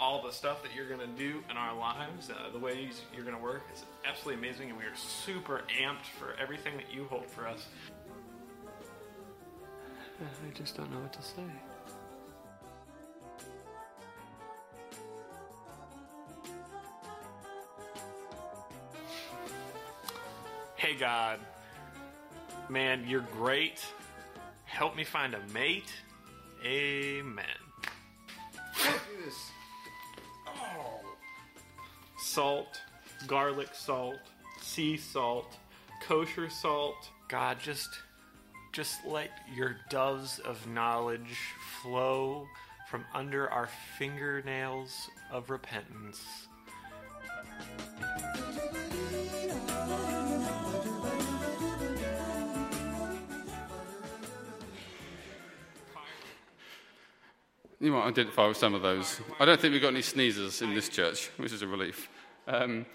all 0.00 0.20
the 0.20 0.32
stuff 0.32 0.64
that 0.64 0.74
you're 0.74 0.88
going 0.88 0.98
to 0.98 1.06
do 1.06 1.44
in 1.48 1.56
our 1.56 1.78
lives, 1.78 2.28
uh, 2.28 2.50
the 2.52 2.58
ways 2.58 3.02
you're 3.14 3.24
going 3.24 3.36
to 3.36 3.42
work. 3.42 3.62
is 3.72 3.84
absolutely 4.04 4.44
amazing, 4.44 4.70
and 4.70 4.76
we 4.76 4.84
are 4.84 4.96
super 4.96 5.62
amped 5.80 6.06
for 6.18 6.34
everything 6.42 6.76
that 6.76 6.92
you 6.92 7.04
hold 7.04 7.26
for 7.26 7.46
us. 7.46 7.66
I 10.24 10.50
just 10.54 10.76
don't 10.76 10.90
know 10.92 11.00
what 11.00 11.12
to 11.14 11.22
say. 11.22 11.42
Hey, 20.76 20.94
God, 20.96 21.38
man, 22.68 23.04
you're 23.06 23.26
great. 23.32 23.84
Help 24.64 24.96
me 24.96 25.04
find 25.04 25.34
a 25.34 25.40
mate. 25.52 25.92
Amen. 26.64 27.44
Salt, 32.18 32.80
garlic 33.26 33.68
salt, 33.74 34.18
sea 34.60 34.96
salt, 34.96 35.56
kosher 36.02 36.48
salt. 36.48 37.10
God, 37.28 37.58
just 37.60 37.88
just 38.72 39.04
let 39.06 39.30
your 39.54 39.76
doves 39.90 40.38
of 40.38 40.66
knowledge 40.66 41.36
flow 41.82 42.48
from 42.88 43.04
under 43.14 43.50
our 43.50 43.68
fingernails 43.98 45.10
of 45.30 45.50
repentance. 45.50 46.22
You 57.78 57.90
might 57.90 58.06
identify 58.06 58.46
with 58.46 58.56
some 58.56 58.74
of 58.74 58.82
those. 58.82 59.20
I 59.40 59.44
don't 59.44 59.60
think 59.60 59.72
we've 59.72 59.82
got 59.82 59.88
any 59.88 60.02
sneezers 60.02 60.62
in 60.62 60.72
this 60.74 60.88
church, 60.88 61.30
which 61.36 61.52
is 61.52 61.62
a 61.62 61.66
relief. 61.66 62.08
Um, 62.46 62.86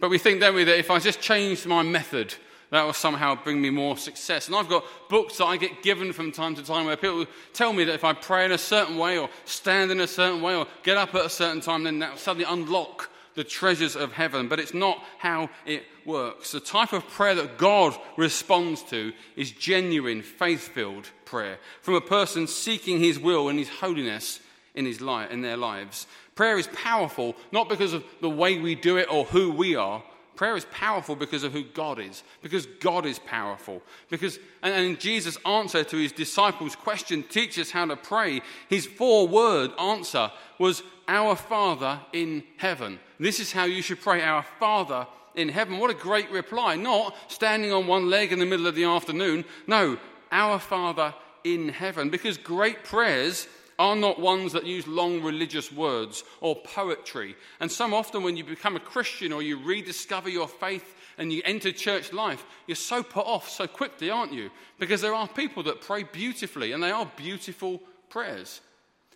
but 0.00 0.10
we 0.10 0.18
think, 0.18 0.40
don't 0.40 0.54
we, 0.54 0.64
that 0.64 0.78
if 0.78 0.90
I 0.90 0.98
just 0.98 1.20
changed 1.20 1.66
my 1.66 1.82
method, 1.82 2.34
that 2.70 2.84
will 2.84 2.92
somehow 2.92 3.34
bring 3.34 3.60
me 3.60 3.70
more 3.70 3.96
success. 3.96 4.46
And 4.46 4.56
I've 4.56 4.68
got 4.68 4.84
books 5.08 5.38
that 5.38 5.46
I 5.46 5.56
get 5.56 5.82
given 5.82 6.12
from 6.12 6.32
time 6.32 6.54
to 6.54 6.62
time 6.62 6.86
where 6.86 6.96
people 6.96 7.26
tell 7.52 7.72
me 7.72 7.84
that 7.84 7.94
if 7.94 8.04
I 8.04 8.12
pray 8.12 8.44
in 8.44 8.52
a 8.52 8.58
certain 8.58 8.96
way, 8.96 9.18
or 9.18 9.28
stand 9.44 9.90
in 9.90 10.00
a 10.00 10.06
certain 10.06 10.40
way, 10.40 10.54
or 10.54 10.66
get 10.82 10.96
up 10.96 11.14
at 11.14 11.24
a 11.24 11.30
certain 11.30 11.60
time, 11.60 11.84
then 11.84 11.98
that 11.98 12.12
will 12.12 12.18
suddenly 12.18 12.46
unlock 12.48 13.10
the 13.34 13.44
treasures 13.44 13.96
of 13.96 14.12
heaven. 14.12 14.48
But 14.48 14.60
it's 14.60 14.74
not 14.74 15.02
how 15.18 15.50
it 15.66 15.84
works. 16.04 16.52
The 16.52 16.60
type 16.60 16.92
of 16.92 17.06
prayer 17.08 17.34
that 17.36 17.58
God 17.58 17.96
responds 18.16 18.82
to 18.84 19.12
is 19.36 19.50
genuine, 19.50 20.22
faith 20.22 20.68
filled 20.68 21.08
prayer 21.24 21.58
from 21.80 21.94
a 21.94 22.00
person 22.00 22.46
seeking 22.46 22.98
his 22.98 23.18
will 23.18 23.48
and 23.48 23.58
his 23.58 23.68
holiness 23.68 24.40
in, 24.74 24.84
his 24.84 25.00
li- 25.00 25.26
in 25.30 25.42
their 25.42 25.56
lives. 25.56 26.06
Prayer 26.34 26.58
is 26.58 26.68
powerful 26.68 27.36
not 27.52 27.68
because 27.68 27.92
of 27.92 28.04
the 28.20 28.30
way 28.30 28.58
we 28.58 28.74
do 28.74 28.96
it 28.96 29.10
or 29.10 29.24
who 29.24 29.50
we 29.50 29.76
are. 29.76 30.02
Prayer 30.40 30.56
is 30.56 30.64
powerful 30.70 31.16
because 31.16 31.44
of 31.44 31.52
who 31.52 31.62
God 31.62 31.98
is, 31.98 32.22
because 32.40 32.64
God 32.64 33.04
is 33.04 33.18
powerful. 33.18 33.82
Because, 34.08 34.38
and, 34.62 34.72
and 34.72 34.98
Jesus' 34.98 35.36
answer 35.44 35.84
to 35.84 35.96
his 35.98 36.12
disciples' 36.12 36.74
question 36.74 37.22
teaches 37.22 37.66
us 37.66 37.70
how 37.70 37.84
to 37.84 37.94
pray. 37.94 38.40
His 38.70 38.86
four 38.86 39.28
word 39.28 39.70
answer 39.78 40.32
was, 40.58 40.82
Our 41.06 41.36
Father 41.36 42.00
in 42.14 42.42
heaven. 42.56 43.00
This 43.18 43.38
is 43.38 43.52
how 43.52 43.64
you 43.64 43.82
should 43.82 44.00
pray, 44.00 44.22
Our 44.22 44.42
Father 44.58 45.06
in 45.34 45.50
heaven. 45.50 45.76
What 45.76 45.90
a 45.90 45.94
great 45.94 46.30
reply. 46.30 46.74
Not 46.74 47.14
standing 47.28 47.70
on 47.70 47.86
one 47.86 48.08
leg 48.08 48.32
in 48.32 48.38
the 48.38 48.46
middle 48.46 48.66
of 48.66 48.74
the 48.74 48.84
afternoon. 48.84 49.44
No, 49.66 49.98
Our 50.32 50.58
Father 50.58 51.12
in 51.44 51.68
heaven. 51.68 52.08
Because 52.08 52.38
great 52.38 52.82
prayers 52.82 53.46
are 53.80 53.96
not 53.96 54.20
ones 54.20 54.52
that 54.52 54.66
use 54.66 54.86
long 54.86 55.22
religious 55.22 55.72
words 55.72 56.22
or 56.42 56.54
poetry. 56.54 57.34
And 57.60 57.72
so 57.72 57.94
often, 57.94 58.22
when 58.22 58.36
you 58.36 58.44
become 58.44 58.76
a 58.76 58.80
Christian 58.80 59.32
or 59.32 59.40
you 59.40 59.58
rediscover 59.58 60.28
your 60.28 60.48
faith 60.48 60.94
and 61.16 61.32
you 61.32 61.40
enter 61.46 61.72
church 61.72 62.12
life, 62.12 62.44
you're 62.66 62.76
so 62.76 63.02
put 63.02 63.24
off 63.26 63.48
so 63.48 63.66
quickly, 63.66 64.10
aren't 64.10 64.34
you? 64.34 64.50
Because 64.78 65.00
there 65.00 65.14
are 65.14 65.26
people 65.26 65.62
that 65.62 65.80
pray 65.80 66.02
beautifully, 66.02 66.72
and 66.72 66.82
they 66.82 66.90
are 66.90 67.10
beautiful 67.16 67.80
prayers. 68.10 68.60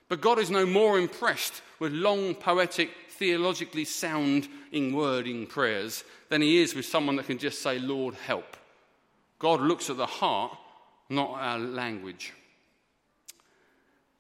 But 0.09 0.23
God 0.23 0.38
is 0.38 0.50
no 0.50 0.64
more 0.64 0.99
impressed 0.99 1.61
with 1.78 1.92
long, 1.92 2.35
poetic, 2.35 2.90
theologically 3.11 3.85
sounding 3.85 4.94
wording 4.94 5.47
prayers 5.47 6.04
than 6.30 6.40
He 6.40 6.62
is 6.62 6.75
with 6.75 6.87
someone 6.87 7.16
that 7.16 7.26
can 7.26 7.37
just 7.37 7.61
say, 7.61 7.78
Lord, 7.78 8.14
help. 8.14 8.56
God 9.38 9.61
looks 9.61 9.90
at 9.90 9.99
the 9.99 10.06
heart, 10.06 10.56
not 11.11 11.33
our 11.33 11.59
language. 11.59 12.33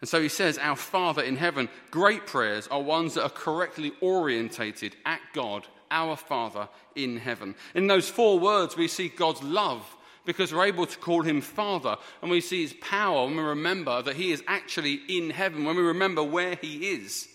And 0.00 0.08
so 0.08 0.20
he 0.20 0.28
says, 0.28 0.58
Our 0.58 0.76
Father 0.76 1.22
in 1.22 1.36
heaven, 1.36 1.68
great 1.90 2.26
prayers 2.26 2.68
are 2.68 2.82
ones 2.82 3.14
that 3.14 3.24
are 3.24 3.30
correctly 3.30 3.92
orientated 4.00 4.96
at 5.06 5.20
God, 5.32 5.66
our 5.90 6.16
Father 6.16 6.68
in 6.94 7.16
heaven. 7.16 7.54
In 7.74 7.86
those 7.86 8.08
four 8.08 8.38
words, 8.38 8.76
we 8.76 8.88
see 8.88 9.08
God's 9.08 9.42
love 9.42 9.96
because 10.26 10.52
we're 10.52 10.64
able 10.66 10.86
to 10.86 10.98
call 10.98 11.22
him 11.22 11.40
Father, 11.40 11.96
and 12.22 12.30
we 12.30 12.40
see 12.40 12.62
his 12.62 12.74
power 12.74 13.26
when 13.26 13.36
we 13.36 13.42
remember 13.42 14.02
that 14.02 14.16
he 14.16 14.32
is 14.32 14.42
actually 14.46 15.00
in 15.08 15.30
heaven, 15.30 15.64
when 15.64 15.76
we 15.76 15.82
remember 15.82 16.22
where 16.22 16.56
he 16.56 16.92
is. 16.92 17.28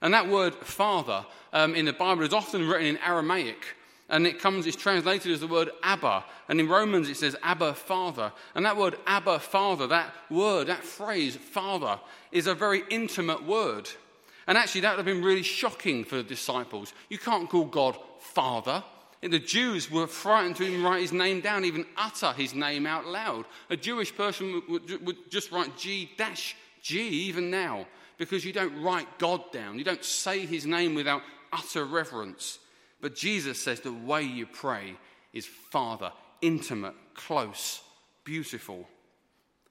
And 0.00 0.14
that 0.14 0.28
word 0.28 0.54
Father 0.54 1.26
um, 1.52 1.74
in 1.74 1.84
the 1.84 1.92
Bible 1.92 2.22
is 2.22 2.32
often 2.32 2.68
written 2.68 2.86
in 2.86 2.98
Aramaic 2.98 3.64
and 4.10 4.26
it 4.26 4.40
comes, 4.40 4.66
it's 4.66 4.76
translated 4.76 5.32
as 5.32 5.40
the 5.40 5.46
word 5.46 5.70
Abba. 5.82 6.24
And 6.48 6.60
in 6.60 6.68
Romans 6.68 7.08
it 7.08 7.16
says 7.16 7.36
Abba, 7.42 7.74
Father. 7.74 8.32
And 8.54 8.66
that 8.66 8.76
word 8.76 8.96
Abba, 9.06 9.38
Father, 9.38 9.86
that 9.86 10.12
word, 10.28 10.66
that 10.66 10.84
phrase, 10.84 11.36
Father, 11.36 11.98
is 12.32 12.46
a 12.46 12.54
very 12.54 12.82
intimate 12.90 13.44
word. 13.46 13.88
And 14.46 14.58
actually, 14.58 14.80
that 14.82 14.96
would 14.96 15.06
have 15.06 15.14
been 15.14 15.24
really 15.24 15.44
shocking 15.44 16.04
for 16.04 16.16
the 16.16 16.22
disciples. 16.24 16.92
You 17.08 17.18
can't 17.18 17.48
call 17.48 17.66
God 17.66 17.96
Father. 18.18 18.82
And 19.22 19.32
the 19.32 19.38
Jews 19.38 19.90
were 19.90 20.06
frightened 20.06 20.56
to 20.56 20.64
even 20.64 20.82
write 20.82 21.02
his 21.02 21.12
name 21.12 21.40
down, 21.40 21.64
even 21.64 21.86
utter 21.96 22.32
his 22.32 22.54
name 22.54 22.86
out 22.86 23.06
loud. 23.06 23.44
A 23.68 23.76
Jewish 23.76 24.16
person 24.16 24.62
would, 24.68 25.06
would 25.06 25.30
just 25.30 25.52
write 25.52 25.76
G 25.76 26.10
dash 26.16 26.56
G 26.82 27.00
even 27.00 27.50
now, 27.50 27.86
because 28.16 28.44
you 28.44 28.52
don't 28.52 28.82
write 28.82 29.18
God 29.18 29.52
down. 29.52 29.78
You 29.78 29.84
don't 29.84 30.04
say 30.04 30.46
his 30.46 30.66
name 30.66 30.94
without 30.94 31.22
utter 31.52 31.84
reverence. 31.84 32.58
But 33.00 33.14
Jesus 33.14 33.60
says 33.60 33.80
the 33.80 33.92
way 33.92 34.22
you 34.22 34.46
pray 34.46 34.96
is 35.32 35.46
Father, 35.46 36.12
intimate, 36.42 36.94
close, 37.14 37.82
beautiful. 38.24 38.86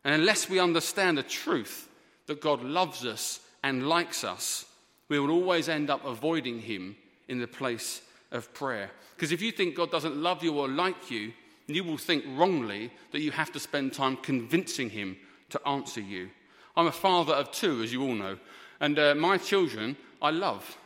And 0.03 0.13
unless 0.13 0.49
we 0.49 0.59
understand 0.59 1.17
the 1.17 1.23
truth 1.23 1.89
that 2.27 2.41
God 2.41 2.63
loves 2.63 3.05
us 3.05 3.39
and 3.63 3.87
likes 3.87 4.23
us, 4.23 4.65
we 5.09 5.19
will 5.19 5.31
always 5.31 5.69
end 5.69 5.89
up 5.89 6.05
avoiding 6.05 6.59
Him 6.59 6.95
in 7.27 7.39
the 7.39 7.47
place 7.47 8.01
of 8.31 8.53
prayer. 8.53 8.91
Because 9.15 9.31
if 9.31 9.41
you 9.41 9.51
think 9.51 9.75
God 9.75 9.91
doesn't 9.91 10.15
love 10.15 10.43
you 10.43 10.57
or 10.57 10.67
like 10.67 11.11
you, 11.11 11.33
you 11.67 11.83
will 11.83 11.97
think 11.97 12.23
wrongly 12.29 12.91
that 13.11 13.21
you 13.21 13.31
have 13.31 13.51
to 13.51 13.59
spend 13.59 13.93
time 13.93 14.17
convincing 14.17 14.89
Him 14.89 15.17
to 15.49 15.67
answer 15.67 16.01
you. 16.01 16.29
I'm 16.75 16.87
a 16.87 16.91
father 16.91 17.33
of 17.33 17.51
two, 17.51 17.83
as 17.83 17.91
you 17.91 18.03
all 18.03 18.15
know, 18.15 18.37
and 18.79 18.97
uh, 18.97 19.15
my 19.15 19.37
children 19.37 19.97
I 20.21 20.31
love 20.31 20.77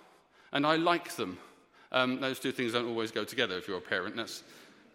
and 0.51 0.65
I 0.65 0.75
like 0.75 1.15
them. 1.15 1.37
Um, 1.93 2.19
those 2.19 2.39
two 2.39 2.51
things 2.51 2.73
don't 2.73 2.87
always 2.87 3.11
go 3.11 3.23
together 3.23 3.57
if 3.57 3.67
you're 3.67 3.77
a 3.77 3.81
parent. 3.81 4.15
That's, 4.15 4.43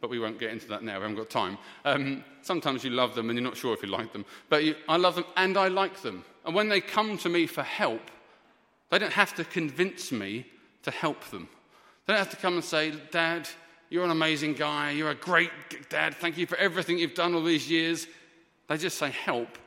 but 0.01 0.11
we 0.11 0.19
won't 0.19 0.39
get 0.39 0.51
into 0.51 0.69
that 0.69 0.83
now. 0.83 0.97
We 0.97 1.03
haven't 1.03 1.17
got 1.17 1.31
time. 1.31 1.59
Um, 1.85 2.25
sometimes 2.43 2.85
you 2.85 2.91
love 2.91 3.15
them 3.15 3.31
and 3.31 3.39
you're 3.39 3.49
not 3.49 3.57
sure 3.57 3.73
if 3.75 3.83
you 3.83 3.89
like 3.89 4.13
them. 4.13 4.25
But 4.49 4.65
you, 4.65 4.75
I 4.89 4.97
love 4.97 5.15
them 5.15 5.25
and 5.37 5.57
I 5.57 5.69
like 5.69 6.03
them. 6.03 6.25
And 6.45 6.55
when 6.55 6.69
they 6.69 6.81
come 6.81 7.17
to 7.19 7.29
me 7.29 7.47
for 7.47 7.63
help, 7.63 8.11
they 8.91 8.99
don't 8.99 9.13
have 9.13 9.35
to 9.37 9.45
convince 9.45 10.13
me 10.13 10.47
to 10.83 10.91
help 10.91 11.25
them. 11.31 11.49
They 12.07 12.15
don't 12.15 12.19
have 12.19 12.31
to 12.31 12.37
come 12.37 12.55
and 12.55 12.65
say, 12.65 12.93
Dad, 13.11 13.49
you're 13.91 14.05
an 14.05 14.11
amazing 14.11 14.55
guy. 14.55 14.91
You're 14.91 15.11
a 15.11 15.15
great 15.15 15.51
dad. 15.89 16.15
Thank 16.15 16.39
you 16.39 16.47
for 16.47 16.57
everything 16.57 16.99
you've 16.99 17.15
done 17.15 17.35
all 17.35 17.45
these 17.45 17.71
years. 17.71 18.07
They 18.69 18.77
just 18.77 18.99
say, 18.99 19.11
help. 19.11 19.59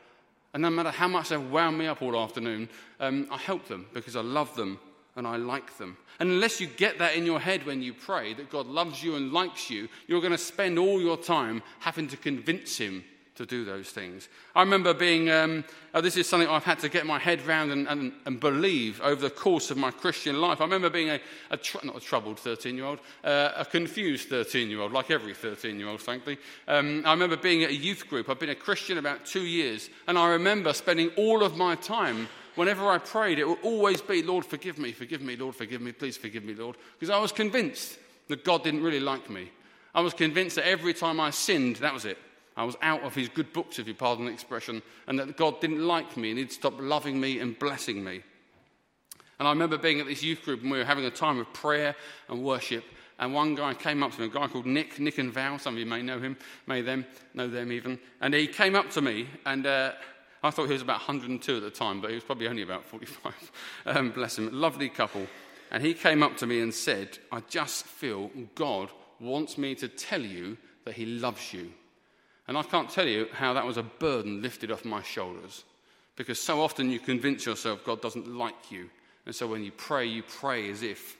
And 0.53 0.61
no 0.61 0.69
matter 0.69 0.91
how 0.91 1.07
much 1.07 1.29
they've 1.29 1.51
wound 1.51 1.77
me 1.77 1.87
up 1.87 2.01
all 2.01 2.19
afternoon, 2.19 2.69
um, 2.99 3.27
I 3.31 3.37
help 3.37 3.67
them 3.67 3.87
because 3.93 4.15
I 4.15 4.21
love 4.21 4.55
them 4.55 4.79
and 5.15 5.27
I 5.27 5.37
like 5.37 5.77
them. 5.77 5.97
And 6.19 6.29
unless 6.29 6.61
you 6.61 6.67
get 6.67 6.99
that 6.99 7.15
in 7.15 7.25
your 7.25 7.39
head 7.39 7.65
when 7.65 7.81
you 7.81 7.93
pray, 7.93 8.33
that 8.35 8.49
God 8.49 8.67
loves 8.67 9.03
you 9.03 9.15
and 9.15 9.33
likes 9.33 9.69
you, 9.69 9.89
you're 10.07 10.21
going 10.21 10.31
to 10.31 10.37
spend 10.37 10.77
all 10.77 11.01
your 11.01 11.17
time 11.17 11.61
having 11.79 12.07
to 12.09 12.17
convince 12.17 12.77
Him 12.77 13.03
to 13.35 13.45
do 13.45 13.65
those 13.65 13.89
things. 13.89 14.29
I 14.55 14.61
remember 14.61 14.93
being, 14.93 15.29
um, 15.29 15.63
oh, 15.93 16.01
this 16.01 16.17
is 16.17 16.27
something 16.27 16.49
I've 16.49 16.63
had 16.63 16.79
to 16.79 16.89
get 16.89 17.05
my 17.05 17.17
head 17.17 17.45
around 17.47 17.71
and, 17.71 17.87
and, 17.87 18.11
and, 18.25 18.39
believe 18.39 19.01
over 19.01 19.21
the 19.21 19.29
course 19.29 19.71
of 19.71 19.77
my 19.77 19.89
Christian 19.89 20.39
life. 20.39 20.59
I 20.61 20.65
remember 20.65 20.89
being 20.89 21.09
a, 21.09 21.19
a 21.49 21.57
tr- 21.57 21.83
not 21.83 21.95
a 21.95 21.99
troubled 21.99 22.39
13 22.39 22.75
year 22.75 22.85
old, 22.85 22.99
uh, 23.23 23.51
a 23.55 23.65
confused 23.65 24.29
13 24.29 24.69
year 24.69 24.81
old, 24.81 24.91
like 24.91 25.09
every 25.11 25.33
13 25.33 25.79
year 25.79 25.87
old, 25.87 26.01
frankly. 26.01 26.37
Um, 26.67 27.03
I 27.05 27.11
remember 27.11 27.37
being 27.37 27.63
at 27.63 27.69
a 27.69 27.75
youth 27.75 28.07
group. 28.07 28.29
I've 28.29 28.39
been 28.39 28.49
a 28.49 28.55
Christian 28.55 28.97
about 28.97 29.25
two 29.25 29.45
years, 29.45 29.89
and 30.07 30.17
I 30.17 30.29
remember 30.31 30.73
spending 30.73 31.09
all 31.17 31.43
of 31.43 31.57
my 31.57 31.75
time 31.75 32.27
whenever 32.55 32.87
I 32.87 32.97
prayed, 32.97 33.39
it 33.39 33.47
would 33.47 33.61
always 33.63 34.01
be, 34.01 34.23
Lord, 34.23 34.45
forgive 34.45 34.77
me, 34.77 34.91
forgive 34.91 35.21
me, 35.21 35.35
Lord, 35.35 35.55
forgive 35.55 35.81
me, 35.81 35.91
please 35.91 36.17
forgive 36.17 36.43
me, 36.43 36.53
Lord. 36.53 36.77
Because 36.99 37.09
I 37.09 37.19
was 37.19 37.31
convinced 37.31 37.97
that 38.27 38.43
God 38.43 38.63
didn't 38.63 38.83
really 38.83 38.99
like 38.99 39.29
me. 39.29 39.51
I 39.93 40.01
was 40.01 40.13
convinced 40.13 40.55
that 40.55 40.67
every 40.67 40.93
time 40.93 41.19
I 41.19 41.31
sinned, 41.31 41.77
that 41.77 41.93
was 41.93 42.05
it. 42.05 42.17
I 42.55 42.63
was 42.63 42.75
out 42.81 43.01
of 43.03 43.15
his 43.15 43.29
good 43.29 43.53
books, 43.53 43.79
if 43.79 43.87
you 43.87 43.93
pardon 43.93 44.25
the 44.25 44.31
expression, 44.31 44.81
and 45.07 45.19
that 45.19 45.37
God 45.37 45.61
didn't 45.61 45.85
like 45.85 46.17
me 46.17 46.31
and 46.31 46.39
he'd 46.39 46.51
stop 46.51 46.73
loving 46.79 47.19
me 47.19 47.39
and 47.39 47.57
blessing 47.57 48.03
me. 48.03 48.21
And 49.39 49.47
I 49.47 49.51
remember 49.51 49.77
being 49.77 49.99
at 49.99 50.05
this 50.05 50.21
youth 50.21 50.43
group 50.43 50.61
and 50.61 50.69
we 50.69 50.77
were 50.77 50.85
having 50.85 51.05
a 51.05 51.11
time 51.11 51.39
of 51.39 51.51
prayer 51.53 51.95
and 52.29 52.43
worship. 52.43 52.83
And 53.17 53.33
one 53.33 53.55
guy 53.55 53.73
came 53.73 54.03
up 54.03 54.11
to 54.11 54.19
me, 54.19 54.27
a 54.27 54.29
guy 54.29 54.47
called 54.47 54.65
Nick, 54.65 54.99
Nick 54.99 55.17
and 55.17 55.33
Val. 55.33 55.57
Some 55.59 55.75
of 55.75 55.79
you 55.79 55.85
may 55.85 56.01
know 56.01 56.19
him, 56.19 56.37
may 56.67 56.81
them 56.81 57.05
know 57.33 57.47
them 57.47 57.71
even. 57.71 57.99
And 58.19 58.33
he 58.33 58.47
came 58.47 58.75
up 58.75 58.89
to 58.91 59.01
me 59.01 59.27
and 59.45 59.65
uh, 59.65 59.93
I 60.43 60.49
thought 60.49 60.67
he 60.67 60.73
was 60.73 60.81
about 60.81 60.99
102 60.99 61.57
at 61.57 61.61
the 61.61 61.69
time, 61.69 62.01
but 62.01 62.09
he 62.09 62.15
was 62.15 62.23
probably 62.23 62.47
only 62.47 62.63
about 62.63 62.85
45. 62.85 63.51
Um, 63.85 64.11
bless 64.11 64.37
him. 64.37 64.49
Lovely 64.51 64.89
couple. 64.89 65.27
And 65.71 65.83
he 65.83 65.93
came 65.93 66.21
up 66.21 66.37
to 66.37 66.47
me 66.47 66.61
and 66.61 66.73
said, 66.73 67.17
I 67.31 67.41
just 67.49 67.85
feel 67.85 68.29
God 68.55 68.89
wants 69.21 69.57
me 69.57 69.75
to 69.75 69.87
tell 69.87 70.21
you 70.21 70.57
that 70.85 70.95
He 70.95 71.05
loves 71.05 71.53
you. 71.53 71.71
And 72.47 72.57
I 72.57 72.63
can't 72.63 72.89
tell 72.89 73.07
you 73.07 73.27
how 73.31 73.53
that 73.53 73.65
was 73.65 73.77
a 73.77 73.83
burden 73.83 74.41
lifted 74.41 74.71
off 74.71 74.83
my 74.83 75.01
shoulders. 75.01 75.63
Because 76.15 76.39
so 76.39 76.61
often 76.61 76.89
you 76.89 76.99
convince 76.99 77.45
yourself 77.45 77.85
God 77.85 78.01
doesn't 78.01 78.27
like 78.27 78.71
you. 78.71 78.89
And 79.25 79.33
so 79.33 79.47
when 79.47 79.63
you 79.63 79.71
pray, 79.71 80.05
you 80.05 80.23
pray 80.23 80.69
as 80.69 80.83
if 80.83 81.17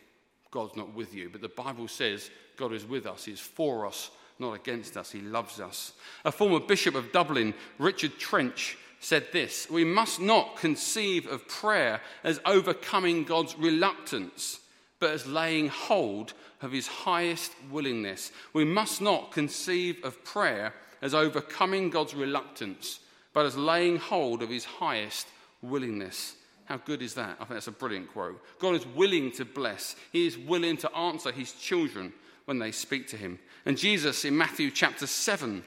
God's 0.49 0.75
not 0.75 0.93
with 0.93 1.13
you. 1.13 1.29
But 1.29 1.41
the 1.41 1.49
Bible 1.49 1.87
says 1.87 2.29
God 2.57 2.73
is 2.73 2.85
with 2.85 3.05
us, 3.05 3.25
He 3.25 3.31
is 3.31 3.39
for 3.39 3.85
us, 3.85 4.11
not 4.39 4.53
against 4.53 4.97
us. 4.97 5.11
He 5.11 5.21
loves 5.21 5.59
us. 5.59 5.93
A 6.25 6.31
former 6.31 6.59
Bishop 6.59 6.95
of 6.95 7.11
Dublin, 7.11 7.53
Richard 7.77 8.17
Trench, 8.17 8.77
said 9.01 9.25
this 9.33 9.69
We 9.69 9.83
must 9.83 10.21
not 10.21 10.55
conceive 10.55 11.27
of 11.27 11.47
prayer 11.47 11.99
as 12.23 12.39
overcoming 12.45 13.25
God's 13.25 13.57
reluctance, 13.57 14.61
but 14.99 15.11
as 15.11 15.27
laying 15.27 15.67
hold 15.67 16.33
of 16.61 16.71
His 16.71 16.87
highest 16.87 17.51
willingness. 17.69 18.31
We 18.53 18.63
must 18.63 19.01
not 19.01 19.31
conceive 19.31 20.05
of 20.05 20.23
prayer 20.23 20.73
as 21.01 21.13
overcoming 21.13 21.89
God's 21.89 22.13
reluctance, 22.13 22.99
but 23.33 23.45
as 23.45 23.57
laying 23.57 23.97
hold 23.97 24.43
of 24.43 24.49
His 24.49 24.65
highest 24.65 25.27
willingness. 25.61 26.35
How 26.65 26.77
good 26.77 27.01
is 27.01 27.15
that? 27.15 27.31
I 27.33 27.43
think 27.43 27.49
that's 27.49 27.67
a 27.67 27.71
brilliant 27.71 28.13
quote. 28.13 28.41
God 28.59 28.75
is 28.75 28.85
willing 28.85 29.31
to 29.33 29.43
bless, 29.43 29.95
He 30.11 30.27
is 30.27 30.37
willing 30.37 30.77
to 30.77 30.95
answer 30.95 31.31
His 31.31 31.51
children 31.53 32.13
when 32.45 32.59
they 32.59 32.71
speak 32.71 33.07
to 33.09 33.17
Him. 33.17 33.39
And 33.65 33.77
Jesus 33.77 34.25
in 34.25 34.37
Matthew 34.37 34.71
chapter 34.71 35.07
7, 35.07 35.63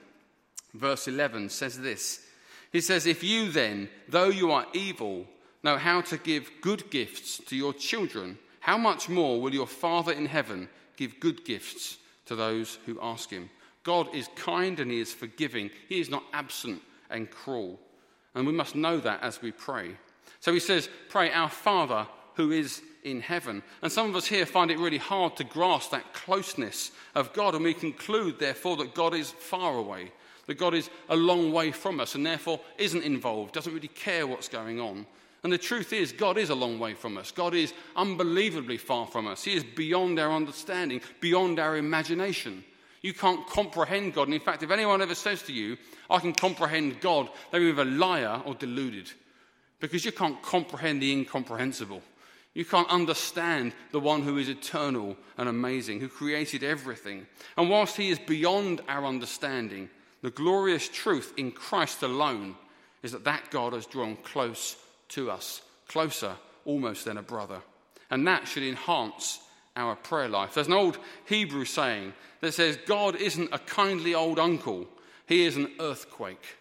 verse 0.73 1.09
11, 1.09 1.49
says 1.49 1.81
this 1.81 2.24
He 2.75 2.81
says, 2.81 3.07
If 3.07 3.23
you 3.23 3.53
then, 3.53 3.89
though 4.09 4.31
you 4.31 4.51
are 4.51 4.67
evil, 4.73 5.27
know 5.63 5.79
how 5.79 6.01
to 6.01 6.19
give 6.19 6.51
good 6.61 6.91
gifts 6.91 7.39
to 7.47 7.55
your 7.55 7.73
children, 7.73 8.37
how 8.59 8.77
much 8.77 9.09
more 9.09 9.41
will 9.41 9.55
your 9.55 9.69
Father 9.69 10.11
in 10.11 10.27
heaven 10.27 10.69
give 10.97 11.21
good 11.21 11.45
gifts 11.45 11.99
to 12.27 12.35
those 12.35 12.81
who 12.85 12.99
ask 13.01 13.31
Him? 13.31 13.49
God 13.85 14.13
is 14.13 14.29
kind 14.35 14.81
and 14.81 14.91
He 14.91 14.99
is 14.99 15.13
forgiving, 15.13 15.71
He 15.89 16.01
is 16.01 16.11
not 16.11 16.25
absent 16.33 16.83
and 17.11 17.31
cruel. 17.31 17.79
And 18.35 18.45
we 18.45 18.53
must 18.53 18.75
know 18.75 18.99
that 18.99 19.23
as 19.23 19.41
we 19.41 19.53
pray. 19.53 19.93
So 20.41 20.53
he 20.53 20.59
says, 20.59 20.89
Pray, 21.11 21.31
our 21.31 21.49
Father 21.49 22.09
who 22.35 22.51
is 22.51 22.83
in 23.05 23.21
heaven. 23.21 23.63
And 23.83 23.93
some 23.93 24.09
of 24.09 24.17
us 24.17 24.27
here 24.27 24.47
find 24.47 24.73
it 24.73 24.81
really 24.81 24.99
hard 24.99 25.37
to 25.37 25.45
grasp 25.45 25.93
that 25.93 26.13
closeness 26.13 26.91
of 27.15 27.33
God, 27.35 27.55
and 27.55 27.63
we 27.63 27.73
conclude, 27.73 28.41
therefore, 28.41 28.77
that 28.79 28.97
God 28.97 29.15
is 29.15 29.31
far 29.31 29.77
away, 29.77 30.11
that 30.47 30.59
God 30.59 30.75
is 30.75 30.91
a 31.09 31.17
long 31.17 31.53
way 31.53 31.73
from 31.73 32.01
us, 32.01 32.15
and 32.15 32.25
therefore 32.25 32.61
isn't 32.79 33.05
involved, 33.05 33.55
doesn't 33.55 33.75
really 33.75 33.89
care 33.89 34.27
what's 34.27 34.49
going 34.49 34.81
on. 34.81 35.07
And 35.43 35.53
the 35.53 35.59
truth 35.59 35.93
is, 35.93 36.11
God 36.11 36.39
is 36.39 36.49
a 36.49 36.55
long 36.55 36.79
way 36.79 36.95
from 36.95 37.19
us. 37.19 37.31
God 37.31 37.55
is 37.55 37.75
unbelievably 37.97 38.79
far 38.79 39.07
from 39.07 39.27
us. 39.27 39.45
He 39.45 39.55
is 39.55 39.63
beyond 39.63 40.19
our 40.19 40.33
understanding, 40.33 41.03
beyond 41.21 41.59
our 41.59 41.77
imagination. 41.77 42.65
You 43.03 43.13
can't 43.13 43.47
comprehend 43.47 44.15
God. 44.15 44.29
And 44.29 44.35
in 44.35 44.41
fact, 44.41 44.63
if 44.63 44.71
anyone 44.71 45.03
ever 45.03 45.15
says 45.15 45.43
to 45.43 45.53
you, 45.53 45.77
I 46.09 46.19
can 46.19 46.33
comprehend 46.33 47.01
God, 47.01 47.29
they're 47.51 47.61
either 47.61 47.85
liar 47.85 48.41
or 48.47 48.55
deluded 48.55 49.11
because 49.81 50.07
you 50.07 50.13
can't 50.13 50.41
comprehend 50.41 51.03
the 51.03 51.13
incomprehensible. 51.13 52.01
You 52.55 52.65
can't 52.65 52.89
understand 52.89 53.75
the 53.93 54.01
one 54.01 54.23
who 54.23 54.39
is 54.39 54.49
eternal 54.49 55.17
and 55.37 55.49
amazing, 55.49 56.01
who 56.01 56.09
created 56.09 56.63
everything. 56.63 57.27
And 57.59 57.69
whilst 57.69 57.97
he 57.99 58.09
is 58.09 58.19
beyond 58.19 58.81
our 58.89 59.05
understanding, 59.05 59.91
the 60.25 60.31
glorious 60.31 60.89
truth 60.89 61.35
in 61.37 61.51
Christ 61.51 62.03
alone 62.03 62.57
is 63.03 63.13
that 63.13 63.25
that 63.25 63.51
God 63.51 63.75
has 63.75 63.85
drawn 63.85 64.17
close 64.17 64.75
to 65.09 65.31
us, 65.31 65.61
closer 65.87 66.33
almost 66.65 67.05
than 67.05 67.19
a 67.19 67.23
brother. 67.23 67.61
And 68.11 68.27
that 68.27 68.49
should 68.49 68.63
enhance 68.63 69.39
our 69.77 69.95
prayer 69.95 70.31
life. 70.31 70.55
There's 70.55 70.67
an 70.67 70.73
old 70.73 70.97
Hebrew 71.27 71.67
saying 71.67 72.15
that 72.41 72.55
says, 72.55 72.79
God 72.87 73.17
isn't 73.17 73.53
a 73.53 73.59
kindly 73.59 74.15
old 74.15 74.39
uncle, 74.39 74.89
he 75.29 75.45
is 75.45 75.59
an 75.59 75.71
earthquake. 75.79 76.57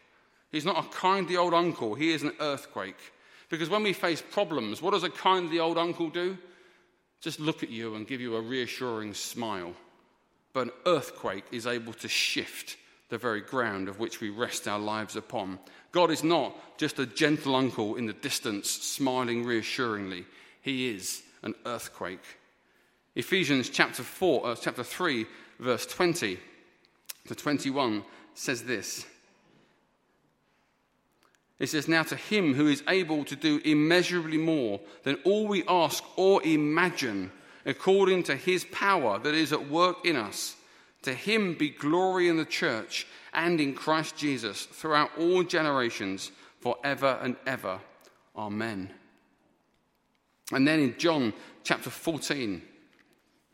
He's 0.51 0.65
not 0.65 0.85
a 0.85 0.89
kindly 0.89 1.37
old 1.37 1.53
uncle, 1.53 1.95
he 1.95 2.11
is 2.11 2.21
an 2.21 2.33
earthquake. 2.41 3.13
Because 3.47 3.69
when 3.69 3.83
we 3.83 3.93
face 3.93 4.21
problems, 4.21 4.81
what 4.81 4.91
does 4.91 5.03
a 5.03 5.09
kindly 5.09 5.61
old 5.61 5.77
uncle 5.77 6.09
do? 6.09 6.37
Just 7.21 7.39
look 7.39 7.63
at 7.63 7.69
you 7.69 7.95
and 7.95 8.05
give 8.05 8.19
you 8.19 8.35
a 8.35 8.41
reassuring 8.41 9.13
smile. 9.13 9.71
But 10.51 10.67
an 10.67 10.73
earthquake 10.85 11.45
is 11.53 11.65
able 11.65 11.93
to 11.93 12.09
shift 12.09 12.75
the 13.09 13.17
very 13.17 13.41
ground 13.41 13.87
of 13.87 13.99
which 13.99 14.21
we 14.21 14.29
rest 14.29 14.67
our 14.67 14.79
lives 14.79 15.15
upon. 15.15 15.59
God 15.91 16.09
is 16.09 16.23
not 16.23 16.55
just 16.77 16.99
a 16.99 17.05
gentle 17.05 17.55
uncle 17.55 17.95
in 17.95 18.05
the 18.05 18.13
distance, 18.13 18.69
smiling 18.69 19.43
reassuringly. 19.43 20.25
He 20.61 20.89
is 20.89 21.21
an 21.43 21.53
earthquake. 21.65 22.23
Ephesians 23.15 23.69
chapter 23.69 24.01
4, 24.01 24.45
uh, 24.45 24.55
chapter 24.55 24.83
3, 24.83 25.25
verse 25.59 25.85
20 25.85 26.39
to 27.27 27.35
21 27.35 28.03
says 28.33 28.63
this. 28.63 29.05
It 31.59 31.67
says, 31.67 31.87
Now 31.87 32.03
to 32.03 32.15
him 32.15 32.55
who 32.55 32.67
is 32.67 32.83
able 32.87 33.23
to 33.25 33.35
do 33.35 33.61
immeasurably 33.63 34.37
more 34.37 34.81
than 35.03 35.17
all 35.23 35.47
we 35.47 35.63
ask 35.67 36.03
or 36.17 36.43
imagine, 36.43 37.31
according 37.65 38.23
to 38.23 38.35
his 38.35 38.65
power 38.65 39.19
that 39.19 39.33
is 39.33 39.53
at 39.53 39.69
work 39.69 40.05
in 40.05 40.15
us, 40.15 40.55
to 41.03 41.13
him 41.13 41.55
be 41.55 41.69
glory 41.69 42.27
in 42.27 42.37
the 42.37 42.45
church 42.45 43.07
and 43.33 43.59
in 43.59 43.73
Christ 43.73 44.15
Jesus 44.15 44.65
throughout 44.65 45.11
all 45.17 45.43
generations, 45.43 46.31
forever 46.59 47.19
and 47.21 47.35
ever. 47.45 47.79
Amen. 48.35 48.89
And 50.51 50.67
then 50.67 50.79
in 50.79 50.97
John 50.97 51.33
chapter 51.63 51.89
14, 51.89 52.61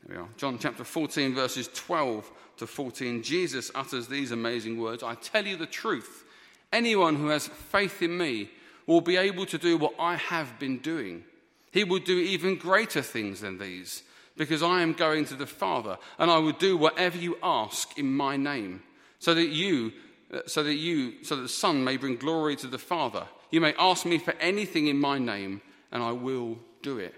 there 0.05 0.17
we 0.17 0.21
are, 0.21 0.29
John 0.37 0.57
chapter 0.59 0.83
14, 0.83 1.35
verses 1.35 1.69
12 1.73 2.31
to 2.57 2.67
14, 2.67 3.23
Jesus 3.23 3.71
utters 3.75 4.07
these 4.07 4.31
amazing 4.31 4.79
words 4.79 5.03
I 5.03 5.15
tell 5.15 5.45
you 5.45 5.55
the 5.55 5.65
truth. 5.65 6.25
Anyone 6.71 7.15
who 7.15 7.27
has 7.29 7.47
faith 7.47 8.01
in 8.01 8.17
me 8.17 8.49
will 8.85 9.01
be 9.01 9.17
able 9.17 9.45
to 9.45 9.57
do 9.57 9.77
what 9.77 9.93
I 9.99 10.15
have 10.15 10.59
been 10.59 10.79
doing. 10.79 11.23
He 11.71 11.83
will 11.83 11.99
do 11.99 12.17
even 12.17 12.57
greater 12.57 13.01
things 13.01 13.41
than 13.41 13.57
these, 13.57 14.03
because 14.39 14.63
I 14.63 14.81
am 14.81 14.93
going 14.93 15.25
to 15.25 15.35
the 15.35 15.45
Father, 15.45 15.97
and 16.17 16.31
I 16.31 16.37
will 16.37 16.53
do 16.53 16.77
whatever 16.77 17.17
you 17.17 17.37
ask 17.43 17.99
in 17.99 18.11
my 18.11 18.37
name, 18.37 18.81
so 19.19 19.33
that 19.33 19.49
you, 19.49 19.91
uh, 20.33 20.39
so 20.47 20.63
that 20.63 20.75
you, 20.75 21.25
so 21.25 21.35
that 21.35 21.41
the 21.41 21.49
Son 21.49 21.83
may 21.83 21.97
bring 21.97 22.15
glory 22.15 22.55
to 22.55 22.67
the 22.67 22.77
Father. 22.77 23.27
You 23.51 23.59
may 23.59 23.73
ask 23.77 24.05
me 24.05 24.17
for 24.17 24.33
anything 24.39 24.87
in 24.87 24.97
my 24.97 25.19
name, 25.19 25.61
and 25.91 26.01
I 26.01 26.13
will 26.13 26.57
do 26.81 26.99
it. 26.99 27.13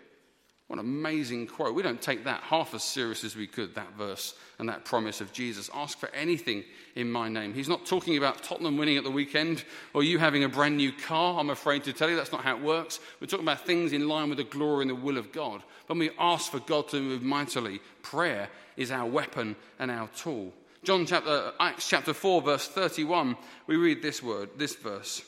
What 0.72 0.80
an 0.80 0.86
amazing 0.86 1.48
quote. 1.48 1.76
We 1.76 1.84
don't 1.84 2.02
take 2.02 2.24
that 2.24 2.44
half 2.44 2.74
as 2.74 2.82
serious 2.82 3.26
as 3.26 3.36
we 3.36 3.46
could, 3.46 3.76
that 3.76 3.92
verse 3.98 4.36
and 4.58 4.70
that 4.70 4.86
promise 4.86 5.20
of 5.20 5.34
Jesus. 5.34 5.70
Ask 5.74 5.98
for 5.98 6.08
anything 6.16 6.64
in 6.96 7.12
my 7.12 7.28
name. 7.28 7.54
He's 7.54 7.68
not 7.68 7.86
talking 7.86 8.18
about 8.18 8.42
Tottenham 8.42 8.78
winning 8.78 8.96
at 8.96 9.04
the 9.04 9.12
weekend 9.12 9.66
or 9.94 10.02
you 10.02 10.18
having 10.18 10.46
a 10.46 10.48
brand 10.48 10.78
new 10.78 10.94
car. 10.94 11.38
I'm 11.38 11.50
afraid 11.50 11.84
to 11.84 11.92
tell 11.92 12.10
you 12.10 12.16
that's 12.16 12.32
not 12.32 12.46
how 12.46 12.56
it 12.56 12.64
works. 12.64 13.02
We're 13.20 13.28
talking 13.28 13.46
about 13.46 13.66
things 13.66 13.92
in 13.92 14.08
line 14.08 14.30
with 14.30 14.38
the 14.38 14.46
glory 14.46 14.84
and 14.84 14.90
the 14.90 14.96
will 14.96 15.18
of 15.18 15.34
God. 15.34 15.62
When 15.88 16.00
we 16.00 16.12
ask 16.18 16.50
for 16.50 16.62
God 16.62 16.88
to 16.88 17.02
move 17.02 17.22
mightily, 17.22 17.82
prayer 18.02 18.48
is 18.78 18.92
our 18.92 19.10
weapon 19.10 19.58
and 19.78 19.92
our 19.92 20.08
tool. 20.16 20.54
John 20.86 21.06
chapter, 21.06 21.30
uh, 21.30 21.52
Acts 21.60 21.90
chapter 21.90 22.14
4, 22.14 22.44
verse 22.44 22.70
31, 22.70 23.36
we 23.68 23.76
read 23.76 24.02
this 24.02 24.24
word, 24.24 24.52
this 24.56 24.76
verse. 24.76 25.22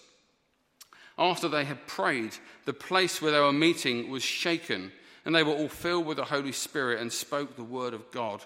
After 1.17 1.49
they 1.49 1.65
had 1.65 1.85
prayed, 1.85 2.33
the 2.63 2.71
place 2.71 3.21
where 3.21 3.33
they 3.33 3.41
were 3.41 3.51
meeting 3.51 4.09
was 4.09 4.23
shaken 4.23 4.93
and 5.25 5.33
they 5.33 5.43
were 5.43 5.53
all 5.53 5.69
filled 5.69 6.05
with 6.05 6.17
the 6.17 6.25
Holy 6.25 6.51
Spirit 6.51 6.99
and 6.99 7.11
spoke 7.11 7.55
the 7.55 7.63
word 7.63 7.93
of 7.93 8.11
God 8.11 8.43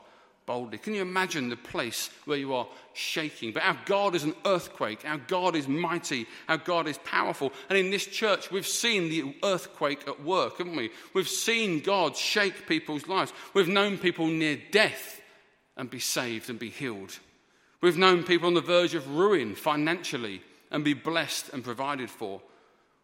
boldly. 0.48 0.78
Can 0.78 0.96
you 0.96 1.02
imagine 1.02 1.50
the 1.50 1.58
place 1.58 2.10
where 2.26 2.38
you 2.38 2.54
are 2.54 2.68
shaking? 2.94 3.52
But 3.52 3.64
our 3.64 3.78
God 3.86 4.16
is 4.16 4.24
an 4.24 4.34
earthquake. 4.46 5.04
Our 5.06 5.18
God 5.18 5.56
is 5.56 5.68
mighty. 5.68 6.26
Our 6.48 6.58
God 6.58 6.88
is 6.88 6.98
powerful. 7.00 7.52
And 7.70 7.78
in 7.78 7.92
this 7.92 8.06
church, 8.06 8.50
we've 8.50 8.66
seen 8.66 9.10
the 9.10 9.36
earthquake 9.44 10.08
at 10.08 10.24
work, 10.24 10.58
haven't 10.58 10.76
we? 10.76 10.90
We've 11.14 11.28
seen 11.28 11.82
God 11.82 12.16
shake 12.16 12.66
people's 12.66 13.08
lives. 13.08 13.34
We've 13.54 13.68
known 13.68 13.98
people 13.98 14.26
near 14.26 14.58
death 14.72 15.22
and 15.76 15.90
be 15.90 16.00
saved 16.00 16.50
and 16.50 16.58
be 16.58 16.70
healed. 16.70 17.20
We've 17.82 17.98
known 17.98 18.24
people 18.24 18.48
on 18.48 18.56
the 18.56 18.62
verge 18.62 18.96
of 18.96 19.16
ruin 19.16 19.54
financially 19.54 20.42
and 20.72 20.84
be 20.84 20.94
blessed 20.94 21.50
and 21.50 21.64
provided 21.64 22.10
for. 22.10 22.42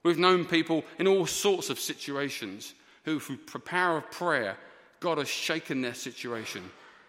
We've 0.01 0.17
known 0.17 0.45
people 0.45 0.83
in 0.97 1.07
all 1.07 1.25
sorts 1.25 1.69
of 1.69 1.79
situations 1.79 2.73
who, 3.03 3.19
through 3.19 3.39
the 3.51 3.59
power 3.59 3.97
of 3.97 4.11
prayer, 4.11 4.57
God 4.99 5.17
has 5.17 5.27
shaken 5.27 5.81
their 5.81 5.93
situation 5.93 6.63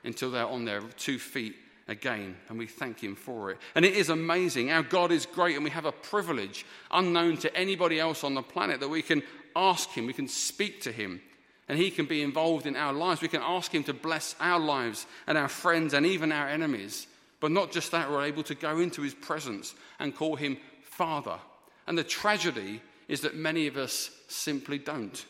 until 0.05 0.31
they're 0.31 0.47
on 0.47 0.65
their 0.65 0.81
two 0.97 1.19
feet 1.19 1.57
again, 1.89 2.37
and 2.49 2.59
we 2.59 2.67
thank 2.67 3.03
Him 3.03 3.15
for 3.15 3.51
it. 3.51 3.59
And 3.75 3.85
it 3.85 3.95
is 3.95 4.09
amazing. 4.09 4.71
Our 4.71 4.83
God 4.83 5.13
is 5.13 5.27
great, 5.27 5.55
and 5.55 5.65
we 5.65 5.71
have 5.71 5.85
a 5.85 5.93
privilege 5.93 6.65
unknown 6.91 7.37
to 7.39 7.57
anybody 7.57 8.01
else 8.01 8.25
on 8.25 8.35
the 8.35 8.43
planet 8.43 8.81
that 8.81 8.89
we 8.89 9.03
can 9.03 9.23
ask 9.55 9.91
Him, 9.91 10.07
we 10.07 10.13
can 10.13 10.29
speak 10.29 10.81
to 10.83 10.93
Him, 10.93 11.21
and 11.69 11.79
He 11.79 11.91
can 11.91 12.07
be 12.07 12.23
involved 12.23 12.67
in 12.67 12.77
our 12.77 12.93
lives. 12.93 13.21
We 13.21 13.29
can 13.29 13.43
ask 13.43 13.73
Him 13.75 13.85
to 13.85 13.95
bless 13.95 14.35
our 14.41 14.59
lives 14.59 15.07
and 15.27 15.39
our 15.39 15.49
friends 15.49 15.95
and 15.95 16.05
even 16.05 16.33
our 16.33 16.49
enemies. 16.49 17.07
But 17.41 17.53
not 17.53 17.73
just 17.73 17.91
that, 17.93 18.11
we're 18.11 18.25
able 18.25 18.43
to 18.45 18.55
go 18.55 18.79
into 18.79 19.03
His 19.03 19.15
presence 19.15 19.75
and 19.99 20.15
call 20.15 20.37
Him 20.37 20.57
Father. 20.83 21.39
And 21.87 21.97
the 21.97 22.05
tragedy 22.05 22.81
is 23.09 23.21
that 23.23 23.37
many 23.37 23.67
of 23.67 23.77
us 23.77 24.11
simply 24.29 24.79
don't. 24.79 25.25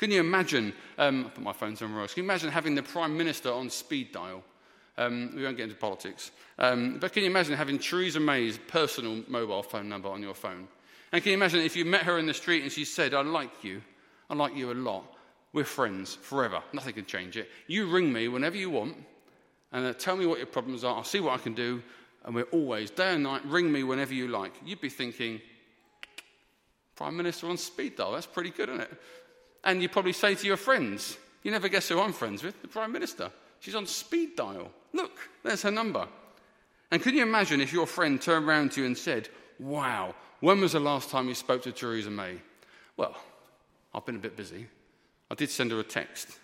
Can 0.00 0.10
you 0.10 0.20
imagine? 0.20 0.72
Um, 0.96 1.26
I 1.26 1.28
put 1.28 1.44
my 1.44 1.52
phone 1.52 1.76
somewhere 1.76 2.00
else. 2.00 2.14
Can 2.14 2.24
you 2.24 2.30
imagine 2.30 2.50
having 2.50 2.74
the 2.74 2.82
Prime 2.82 3.14
Minister 3.14 3.52
on 3.52 3.68
speed 3.68 4.12
dial 4.12 4.42
Um, 4.96 5.32
we 5.36 5.42
won't 5.42 5.58
get 5.58 5.64
into 5.64 5.76
politics. 5.76 6.30
Um, 6.58 6.98
but 6.98 7.12
can 7.12 7.22
you 7.22 7.30
imagine 7.30 7.54
having 7.54 7.78
Theresa 7.78 8.18
May's 8.18 8.58
personal 8.58 9.22
mobile 9.28 9.62
phone 9.62 9.90
number 9.90 10.08
on 10.08 10.22
your 10.22 10.34
phone? 10.34 10.68
And 11.12 11.22
can 11.22 11.32
you 11.32 11.36
imagine 11.36 11.60
if 11.60 11.76
you 11.76 11.84
met 11.84 12.04
her 12.04 12.18
in 12.18 12.26
the 12.26 12.34
street 12.34 12.62
and 12.62 12.72
she 12.72 12.86
said, 12.86 13.12
I 13.12 13.20
like 13.20 13.62
you, 13.62 13.82
I 14.30 14.34
like 14.34 14.56
you 14.56 14.72
a 14.72 14.74
lot, 14.74 15.04
we're 15.52 15.64
friends 15.64 16.14
forever, 16.14 16.62
nothing 16.72 16.94
can 16.94 17.06
change 17.06 17.36
it. 17.36 17.50
You 17.66 17.90
ring 17.90 18.10
me 18.10 18.28
whenever 18.28 18.56
you 18.56 18.70
want 18.70 18.96
and 19.72 19.86
uh, 19.86 19.92
tell 19.92 20.16
me 20.16 20.26
what 20.26 20.38
your 20.38 20.46
problems 20.46 20.82
are, 20.82 20.96
I'll 20.96 21.04
see 21.04 21.20
what 21.20 21.38
I 21.38 21.42
can 21.42 21.54
do, 21.54 21.82
and 22.24 22.34
we're 22.34 22.52
always, 22.52 22.90
day 22.90 23.14
and 23.14 23.22
night, 23.22 23.44
ring 23.44 23.70
me 23.70 23.82
whenever 23.82 24.14
you 24.14 24.28
like. 24.28 24.52
You'd 24.64 24.80
be 24.80 24.88
thinking, 24.88 25.40
Prime 26.94 27.16
Minister 27.16 27.48
on 27.48 27.56
speed 27.56 27.96
dial, 27.96 28.12
that's 28.12 28.26
pretty 28.26 28.50
good, 28.50 28.68
isn't 28.68 28.82
it? 28.82 29.00
And 29.64 29.82
you 29.82 29.88
probably 29.88 30.12
say 30.12 30.34
to 30.34 30.46
your 30.46 30.56
friends, 30.56 31.18
you 31.42 31.50
never 31.50 31.68
guess 31.68 31.88
who 31.88 32.00
I'm 32.00 32.12
friends 32.12 32.42
with, 32.42 32.60
the 32.62 32.68
Prime 32.68 32.92
Minister. 32.92 33.30
She's 33.60 33.74
on 33.74 33.86
speed 33.86 34.36
dial. 34.36 34.70
Look, 34.92 35.18
there's 35.42 35.62
her 35.62 35.70
number. 35.70 36.06
And 36.90 37.02
can 37.02 37.14
you 37.14 37.22
imagine 37.22 37.60
if 37.60 37.72
your 37.72 37.86
friend 37.86 38.20
turned 38.20 38.46
around 38.46 38.72
to 38.72 38.80
you 38.80 38.86
and 38.86 38.96
said, 38.96 39.28
Wow, 39.58 40.14
when 40.40 40.60
was 40.60 40.72
the 40.72 40.80
last 40.80 41.10
time 41.10 41.28
you 41.28 41.34
spoke 41.34 41.62
to 41.62 41.72
Theresa 41.72 42.10
May? 42.10 42.36
Well, 42.96 43.14
I've 43.94 44.06
been 44.06 44.16
a 44.16 44.20
bit 44.20 44.36
busy. 44.36 44.66
I 45.30 45.34
did 45.34 45.50
send 45.50 45.70
her 45.70 45.78
a 45.78 45.84
text, 45.84 46.38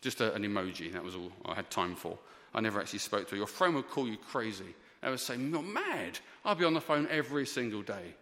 just 0.00 0.20
a, 0.20 0.32
an 0.34 0.42
emoji, 0.42 0.92
that 0.92 1.02
was 1.02 1.16
all 1.16 1.32
I 1.44 1.54
had 1.54 1.70
time 1.70 1.96
for. 1.96 2.18
I 2.54 2.60
never 2.60 2.80
actually 2.80 3.00
spoke 3.00 3.24
to 3.26 3.30
her. 3.32 3.36
Your 3.36 3.46
friend 3.46 3.74
would 3.74 3.88
call 3.88 4.06
you 4.06 4.16
crazy. 4.16 4.74
They 5.02 5.10
would 5.10 5.20
say, 5.20 5.36
You're 5.36 5.62
mad. 5.62 6.18
I'll 6.44 6.54
be 6.54 6.64
on 6.64 6.74
the 6.74 6.80
phone 6.80 7.08
every 7.10 7.46
single 7.46 7.82
day. 7.82 8.14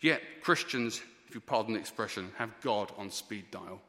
Yet, 0.00 0.22
Christians, 0.42 1.02
if 1.28 1.34
you 1.34 1.40
pardon 1.40 1.74
the 1.74 1.80
expression, 1.80 2.30
have 2.38 2.60
God 2.60 2.92
on 2.96 3.10
speed 3.10 3.50
dial. 3.50 3.80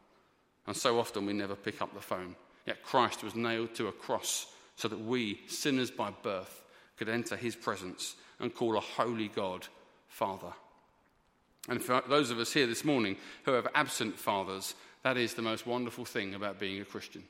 And 0.66 0.76
so 0.76 1.00
often 1.00 1.26
we 1.26 1.34
never 1.34 1.56
pick 1.56 1.82
up 1.82 1.94
the 1.94 2.02
phone. 2.02 2.36
Yet 2.66 2.84
Christ 2.84 3.24
was 3.24 3.36
nailed 3.36 3.74
to 3.76 3.88
a 3.88 3.94
cross 3.94 4.48
so 4.76 4.88
that 4.88 5.00
we, 5.00 5.40
sinners 5.48 5.90
by 5.90 6.12
birth, 6.24 6.64
could 6.98 7.10
enter 7.10 7.36
his 7.36 7.56
presence 7.56 8.16
and 8.40 8.54
call 8.54 8.78
a 8.78 8.82
holy 8.82 9.30
God 9.30 9.68
Father. 10.10 10.52
And 11.70 11.84
for 11.84 12.02
those 12.08 12.32
of 12.32 12.40
us 12.40 12.54
here 12.54 12.68
this 12.68 12.86
morning 12.86 13.18
who 13.44 13.52
have 13.52 13.68
absent 13.76 14.18
fathers, 14.18 14.74
that 15.04 15.18
is 15.18 15.34
the 15.34 15.42
most 15.42 15.68
wonderful 15.68 16.06
thing 16.06 16.34
about 16.34 16.60
being 16.60 16.82
a 16.82 16.86
Christian. 16.86 17.24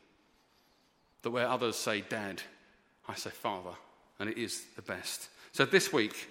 That 1.21 1.31
where 1.31 1.47
others 1.47 1.75
say 1.75 2.01
dad, 2.01 2.41
I 3.07 3.15
say 3.15 3.31
father, 3.31 3.75
and 4.19 4.29
it 4.29 4.37
is 4.37 4.63
the 4.75 4.81
best. 4.81 5.29
So 5.51 5.65
this 5.65 5.91
week, 5.91 6.29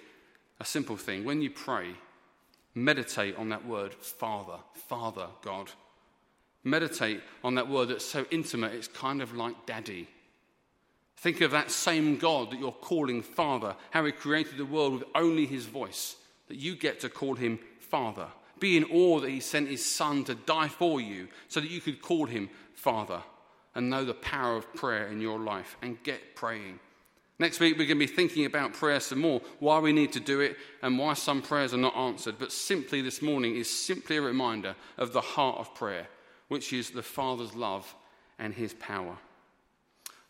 a 0.59 0.65
simple 0.65 0.97
thing 0.97 1.23
when 1.25 1.41
you 1.41 1.49
pray, 1.49 1.89
meditate 2.77 3.35
on 3.37 3.49
that 3.49 3.65
word, 3.65 3.93
Father, 3.93 4.57
Father 4.87 5.27
God. 5.41 5.71
Meditate 6.63 7.21
on 7.43 7.55
that 7.55 7.67
word 7.67 7.89
that's 7.89 8.05
so 8.05 8.25
intimate, 8.29 8.73
it's 8.73 8.87
kind 8.87 9.21
of 9.21 9.35
like 9.35 9.65
daddy. 9.65 10.07
Think 11.17 11.41
of 11.41 11.51
that 11.51 11.71
same 11.71 12.17
God 12.17 12.51
that 12.51 12.59
you're 12.59 12.71
calling 12.71 13.23
Father, 13.23 13.75
how 13.89 14.05
He 14.05 14.11
created 14.11 14.57
the 14.57 14.65
world 14.65 14.93
with 14.93 15.03
only 15.15 15.45
His 15.45 15.65
voice, 15.65 16.17
that 16.47 16.57
you 16.57 16.75
get 16.75 16.99
to 16.99 17.09
call 17.09 17.35
Him 17.35 17.59
Father. 17.79 18.27
Be 18.59 18.77
in 18.77 18.83
awe 18.85 19.19
that 19.21 19.29
He 19.29 19.39
sent 19.39 19.69
His 19.69 19.83
Son 19.83 20.23
to 20.25 20.35
die 20.35 20.67
for 20.67 21.01
you 21.01 21.27
so 21.47 21.59
that 21.59 21.71
you 21.71 21.81
could 21.81 22.01
call 22.01 22.25
Him 22.25 22.49
Father 22.75 23.21
and 23.73 23.89
know 23.89 24.05
the 24.05 24.13
power 24.13 24.55
of 24.55 24.71
prayer 24.75 25.07
in 25.07 25.19
your 25.19 25.39
life 25.39 25.77
and 25.81 26.01
get 26.03 26.35
praying. 26.35 26.79
Next 27.39 27.59
week, 27.59 27.77
we're 27.77 27.85
going 27.85 27.99
to 27.99 28.07
be 28.07 28.07
thinking 28.07 28.45
about 28.45 28.73
prayer 28.73 28.99
some 28.99 29.19
more, 29.19 29.41
why 29.59 29.77
we 29.79 29.93
need 29.93 30.11
to 30.13 30.19
do 30.19 30.39
it, 30.39 30.57
and 30.81 30.97
why 30.97 31.13
some 31.13 31.41
prayers 31.41 31.73
are 31.73 31.77
not 31.77 31.95
answered. 31.95 32.35
But 32.39 32.51
simply 32.51 33.01
this 33.01 33.21
morning 33.21 33.55
is 33.55 33.69
simply 33.69 34.17
a 34.17 34.21
reminder 34.21 34.75
of 34.97 35.13
the 35.13 35.21
heart 35.21 35.59
of 35.59 35.75
prayer, 35.75 36.07
which 36.47 36.73
is 36.73 36.89
the 36.89 37.03
Father's 37.03 37.53
love 37.53 37.93
and 38.39 38.53
His 38.53 38.73
power. 38.73 39.17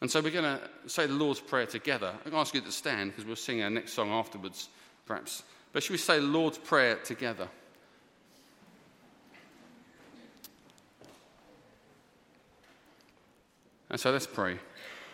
And 0.02 0.12
so 0.12 0.22
we're 0.22 0.32
going 0.32 0.44
to 0.44 0.90
say 0.90 1.08
the 1.08 1.14
Lord's 1.14 1.40
Prayer 1.40 1.66
together. 1.66 2.10
I'm 2.10 2.32
going 2.32 2.34
to 2.34 2.40
ask 2.40 2.54
you 2.54 2.62
to 2.62 2.72
stand 2.72 3.12
because 3.12 3.26
we'll 3.26 3.36
sing 3.36 3.64
our 3.64 3.70
next 3.70 3.94
song 3.94 4.10
afterwards, 4.10 4.70
perhaps. 5.06 5.44
But 5.72 5.84
should 5.84 5.94
we 5.94 5.98
say 5.98 6.20
the 6.20 6.26
Lord's 6.26 6.58
Prayer 6.58 6.98
together? 6.98 7.48
And 13.90 14.00
so 14.00 14.12
let's 14.12 14.28
pray. 14.28 14.60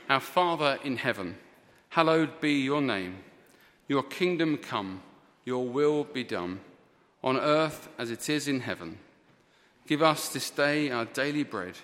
Our 0.10 0.19
Father 0.19 0.79
in 0.84 0.97
heaven, 0.97 1.38
hallowed 1.93 2.41
be 2.41 2.53
your 2.53 2.82
name. 2.82 3.15
Your 3.88 4.01
kingdom 4.01 4.58
come, 4.58 5.03
your 5.45 5.67
will 5.67 6.03
be 6.03 6.23
done, 6.23 6.60
on 7.23 7.38
earth 7.38 7.88
as 7.99 8.10
it 8.10 8.27
is 8.29 8.47
in 8.47 8.62
heaven. 8.62 8.97
Give 9.86 10.01
us 10.01 10.29
this 10.29 10.49
day 10.49 10.89
our 10.89 11.06
daily 11.06 11.43
bread. 11.43 11.75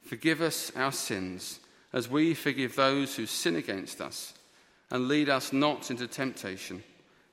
Forgive 0.00 0.40
us 0.40 0.72
our 0.74 0.90
sins, 0.90 1.60
as 1.92 2.08
we 2.08 2.32
forgive 2.32 2.76
those 2.76 3.14
who 3.14 3.26
sin 3.26 3.56
against 3.56 4.00
us. 4.00 4.32
And 4.90 5.06
lead 5.06 5.28
us 5.28 5.52
not 5.52 5.90
into 5.90 6.06
temptation, 6.06 6.82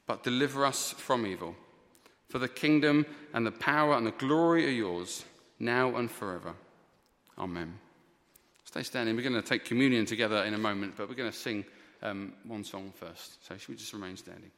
but 0.05 0.21
deliver 0.21 0.65
us 0.65 0.91
from 0.91 1.25
evil. 1.25 1.55
For 2.27 2.39
the 2.39 2.49
kingdom 2.49 3.05
and 3.34 3.45
the 3.45 3.51
power 3.51 3.95
and 3.95 4.05
the 4.05 4.12
glory 4.12 4.65
are 4.65 4.71
yours, 4.71 5.23
now 5.58 5.95
and 5.95 6.12
forever. 6.12 6.53
Amen. 7.38 7.79
Stay 8.65 8.84
standing. 8.84 9.15
We're 9.15 9.21
going 9.21 9.41
to 9.41 9.41
take 9.41 9.63
communion 9.63 10.05
together 10.05 10.43
in 10.43 10.53
a 10.53 10.58
moment, 10.58 10.95
but 10.97 11.08
we're 11.08 11.15
going 11.15 11.32
to 11.32 11.38
sing 11.38 11.63
um, 12.02 12.34
one 12.46 12.64
song 12.64 12.94
first. 12.96 13.46
So, 13.46 13.58
should 13.58 13.70
we 13.70 13.76
just 13.76 13.94
remain 13.94 14.18
standing? 14.18 14.52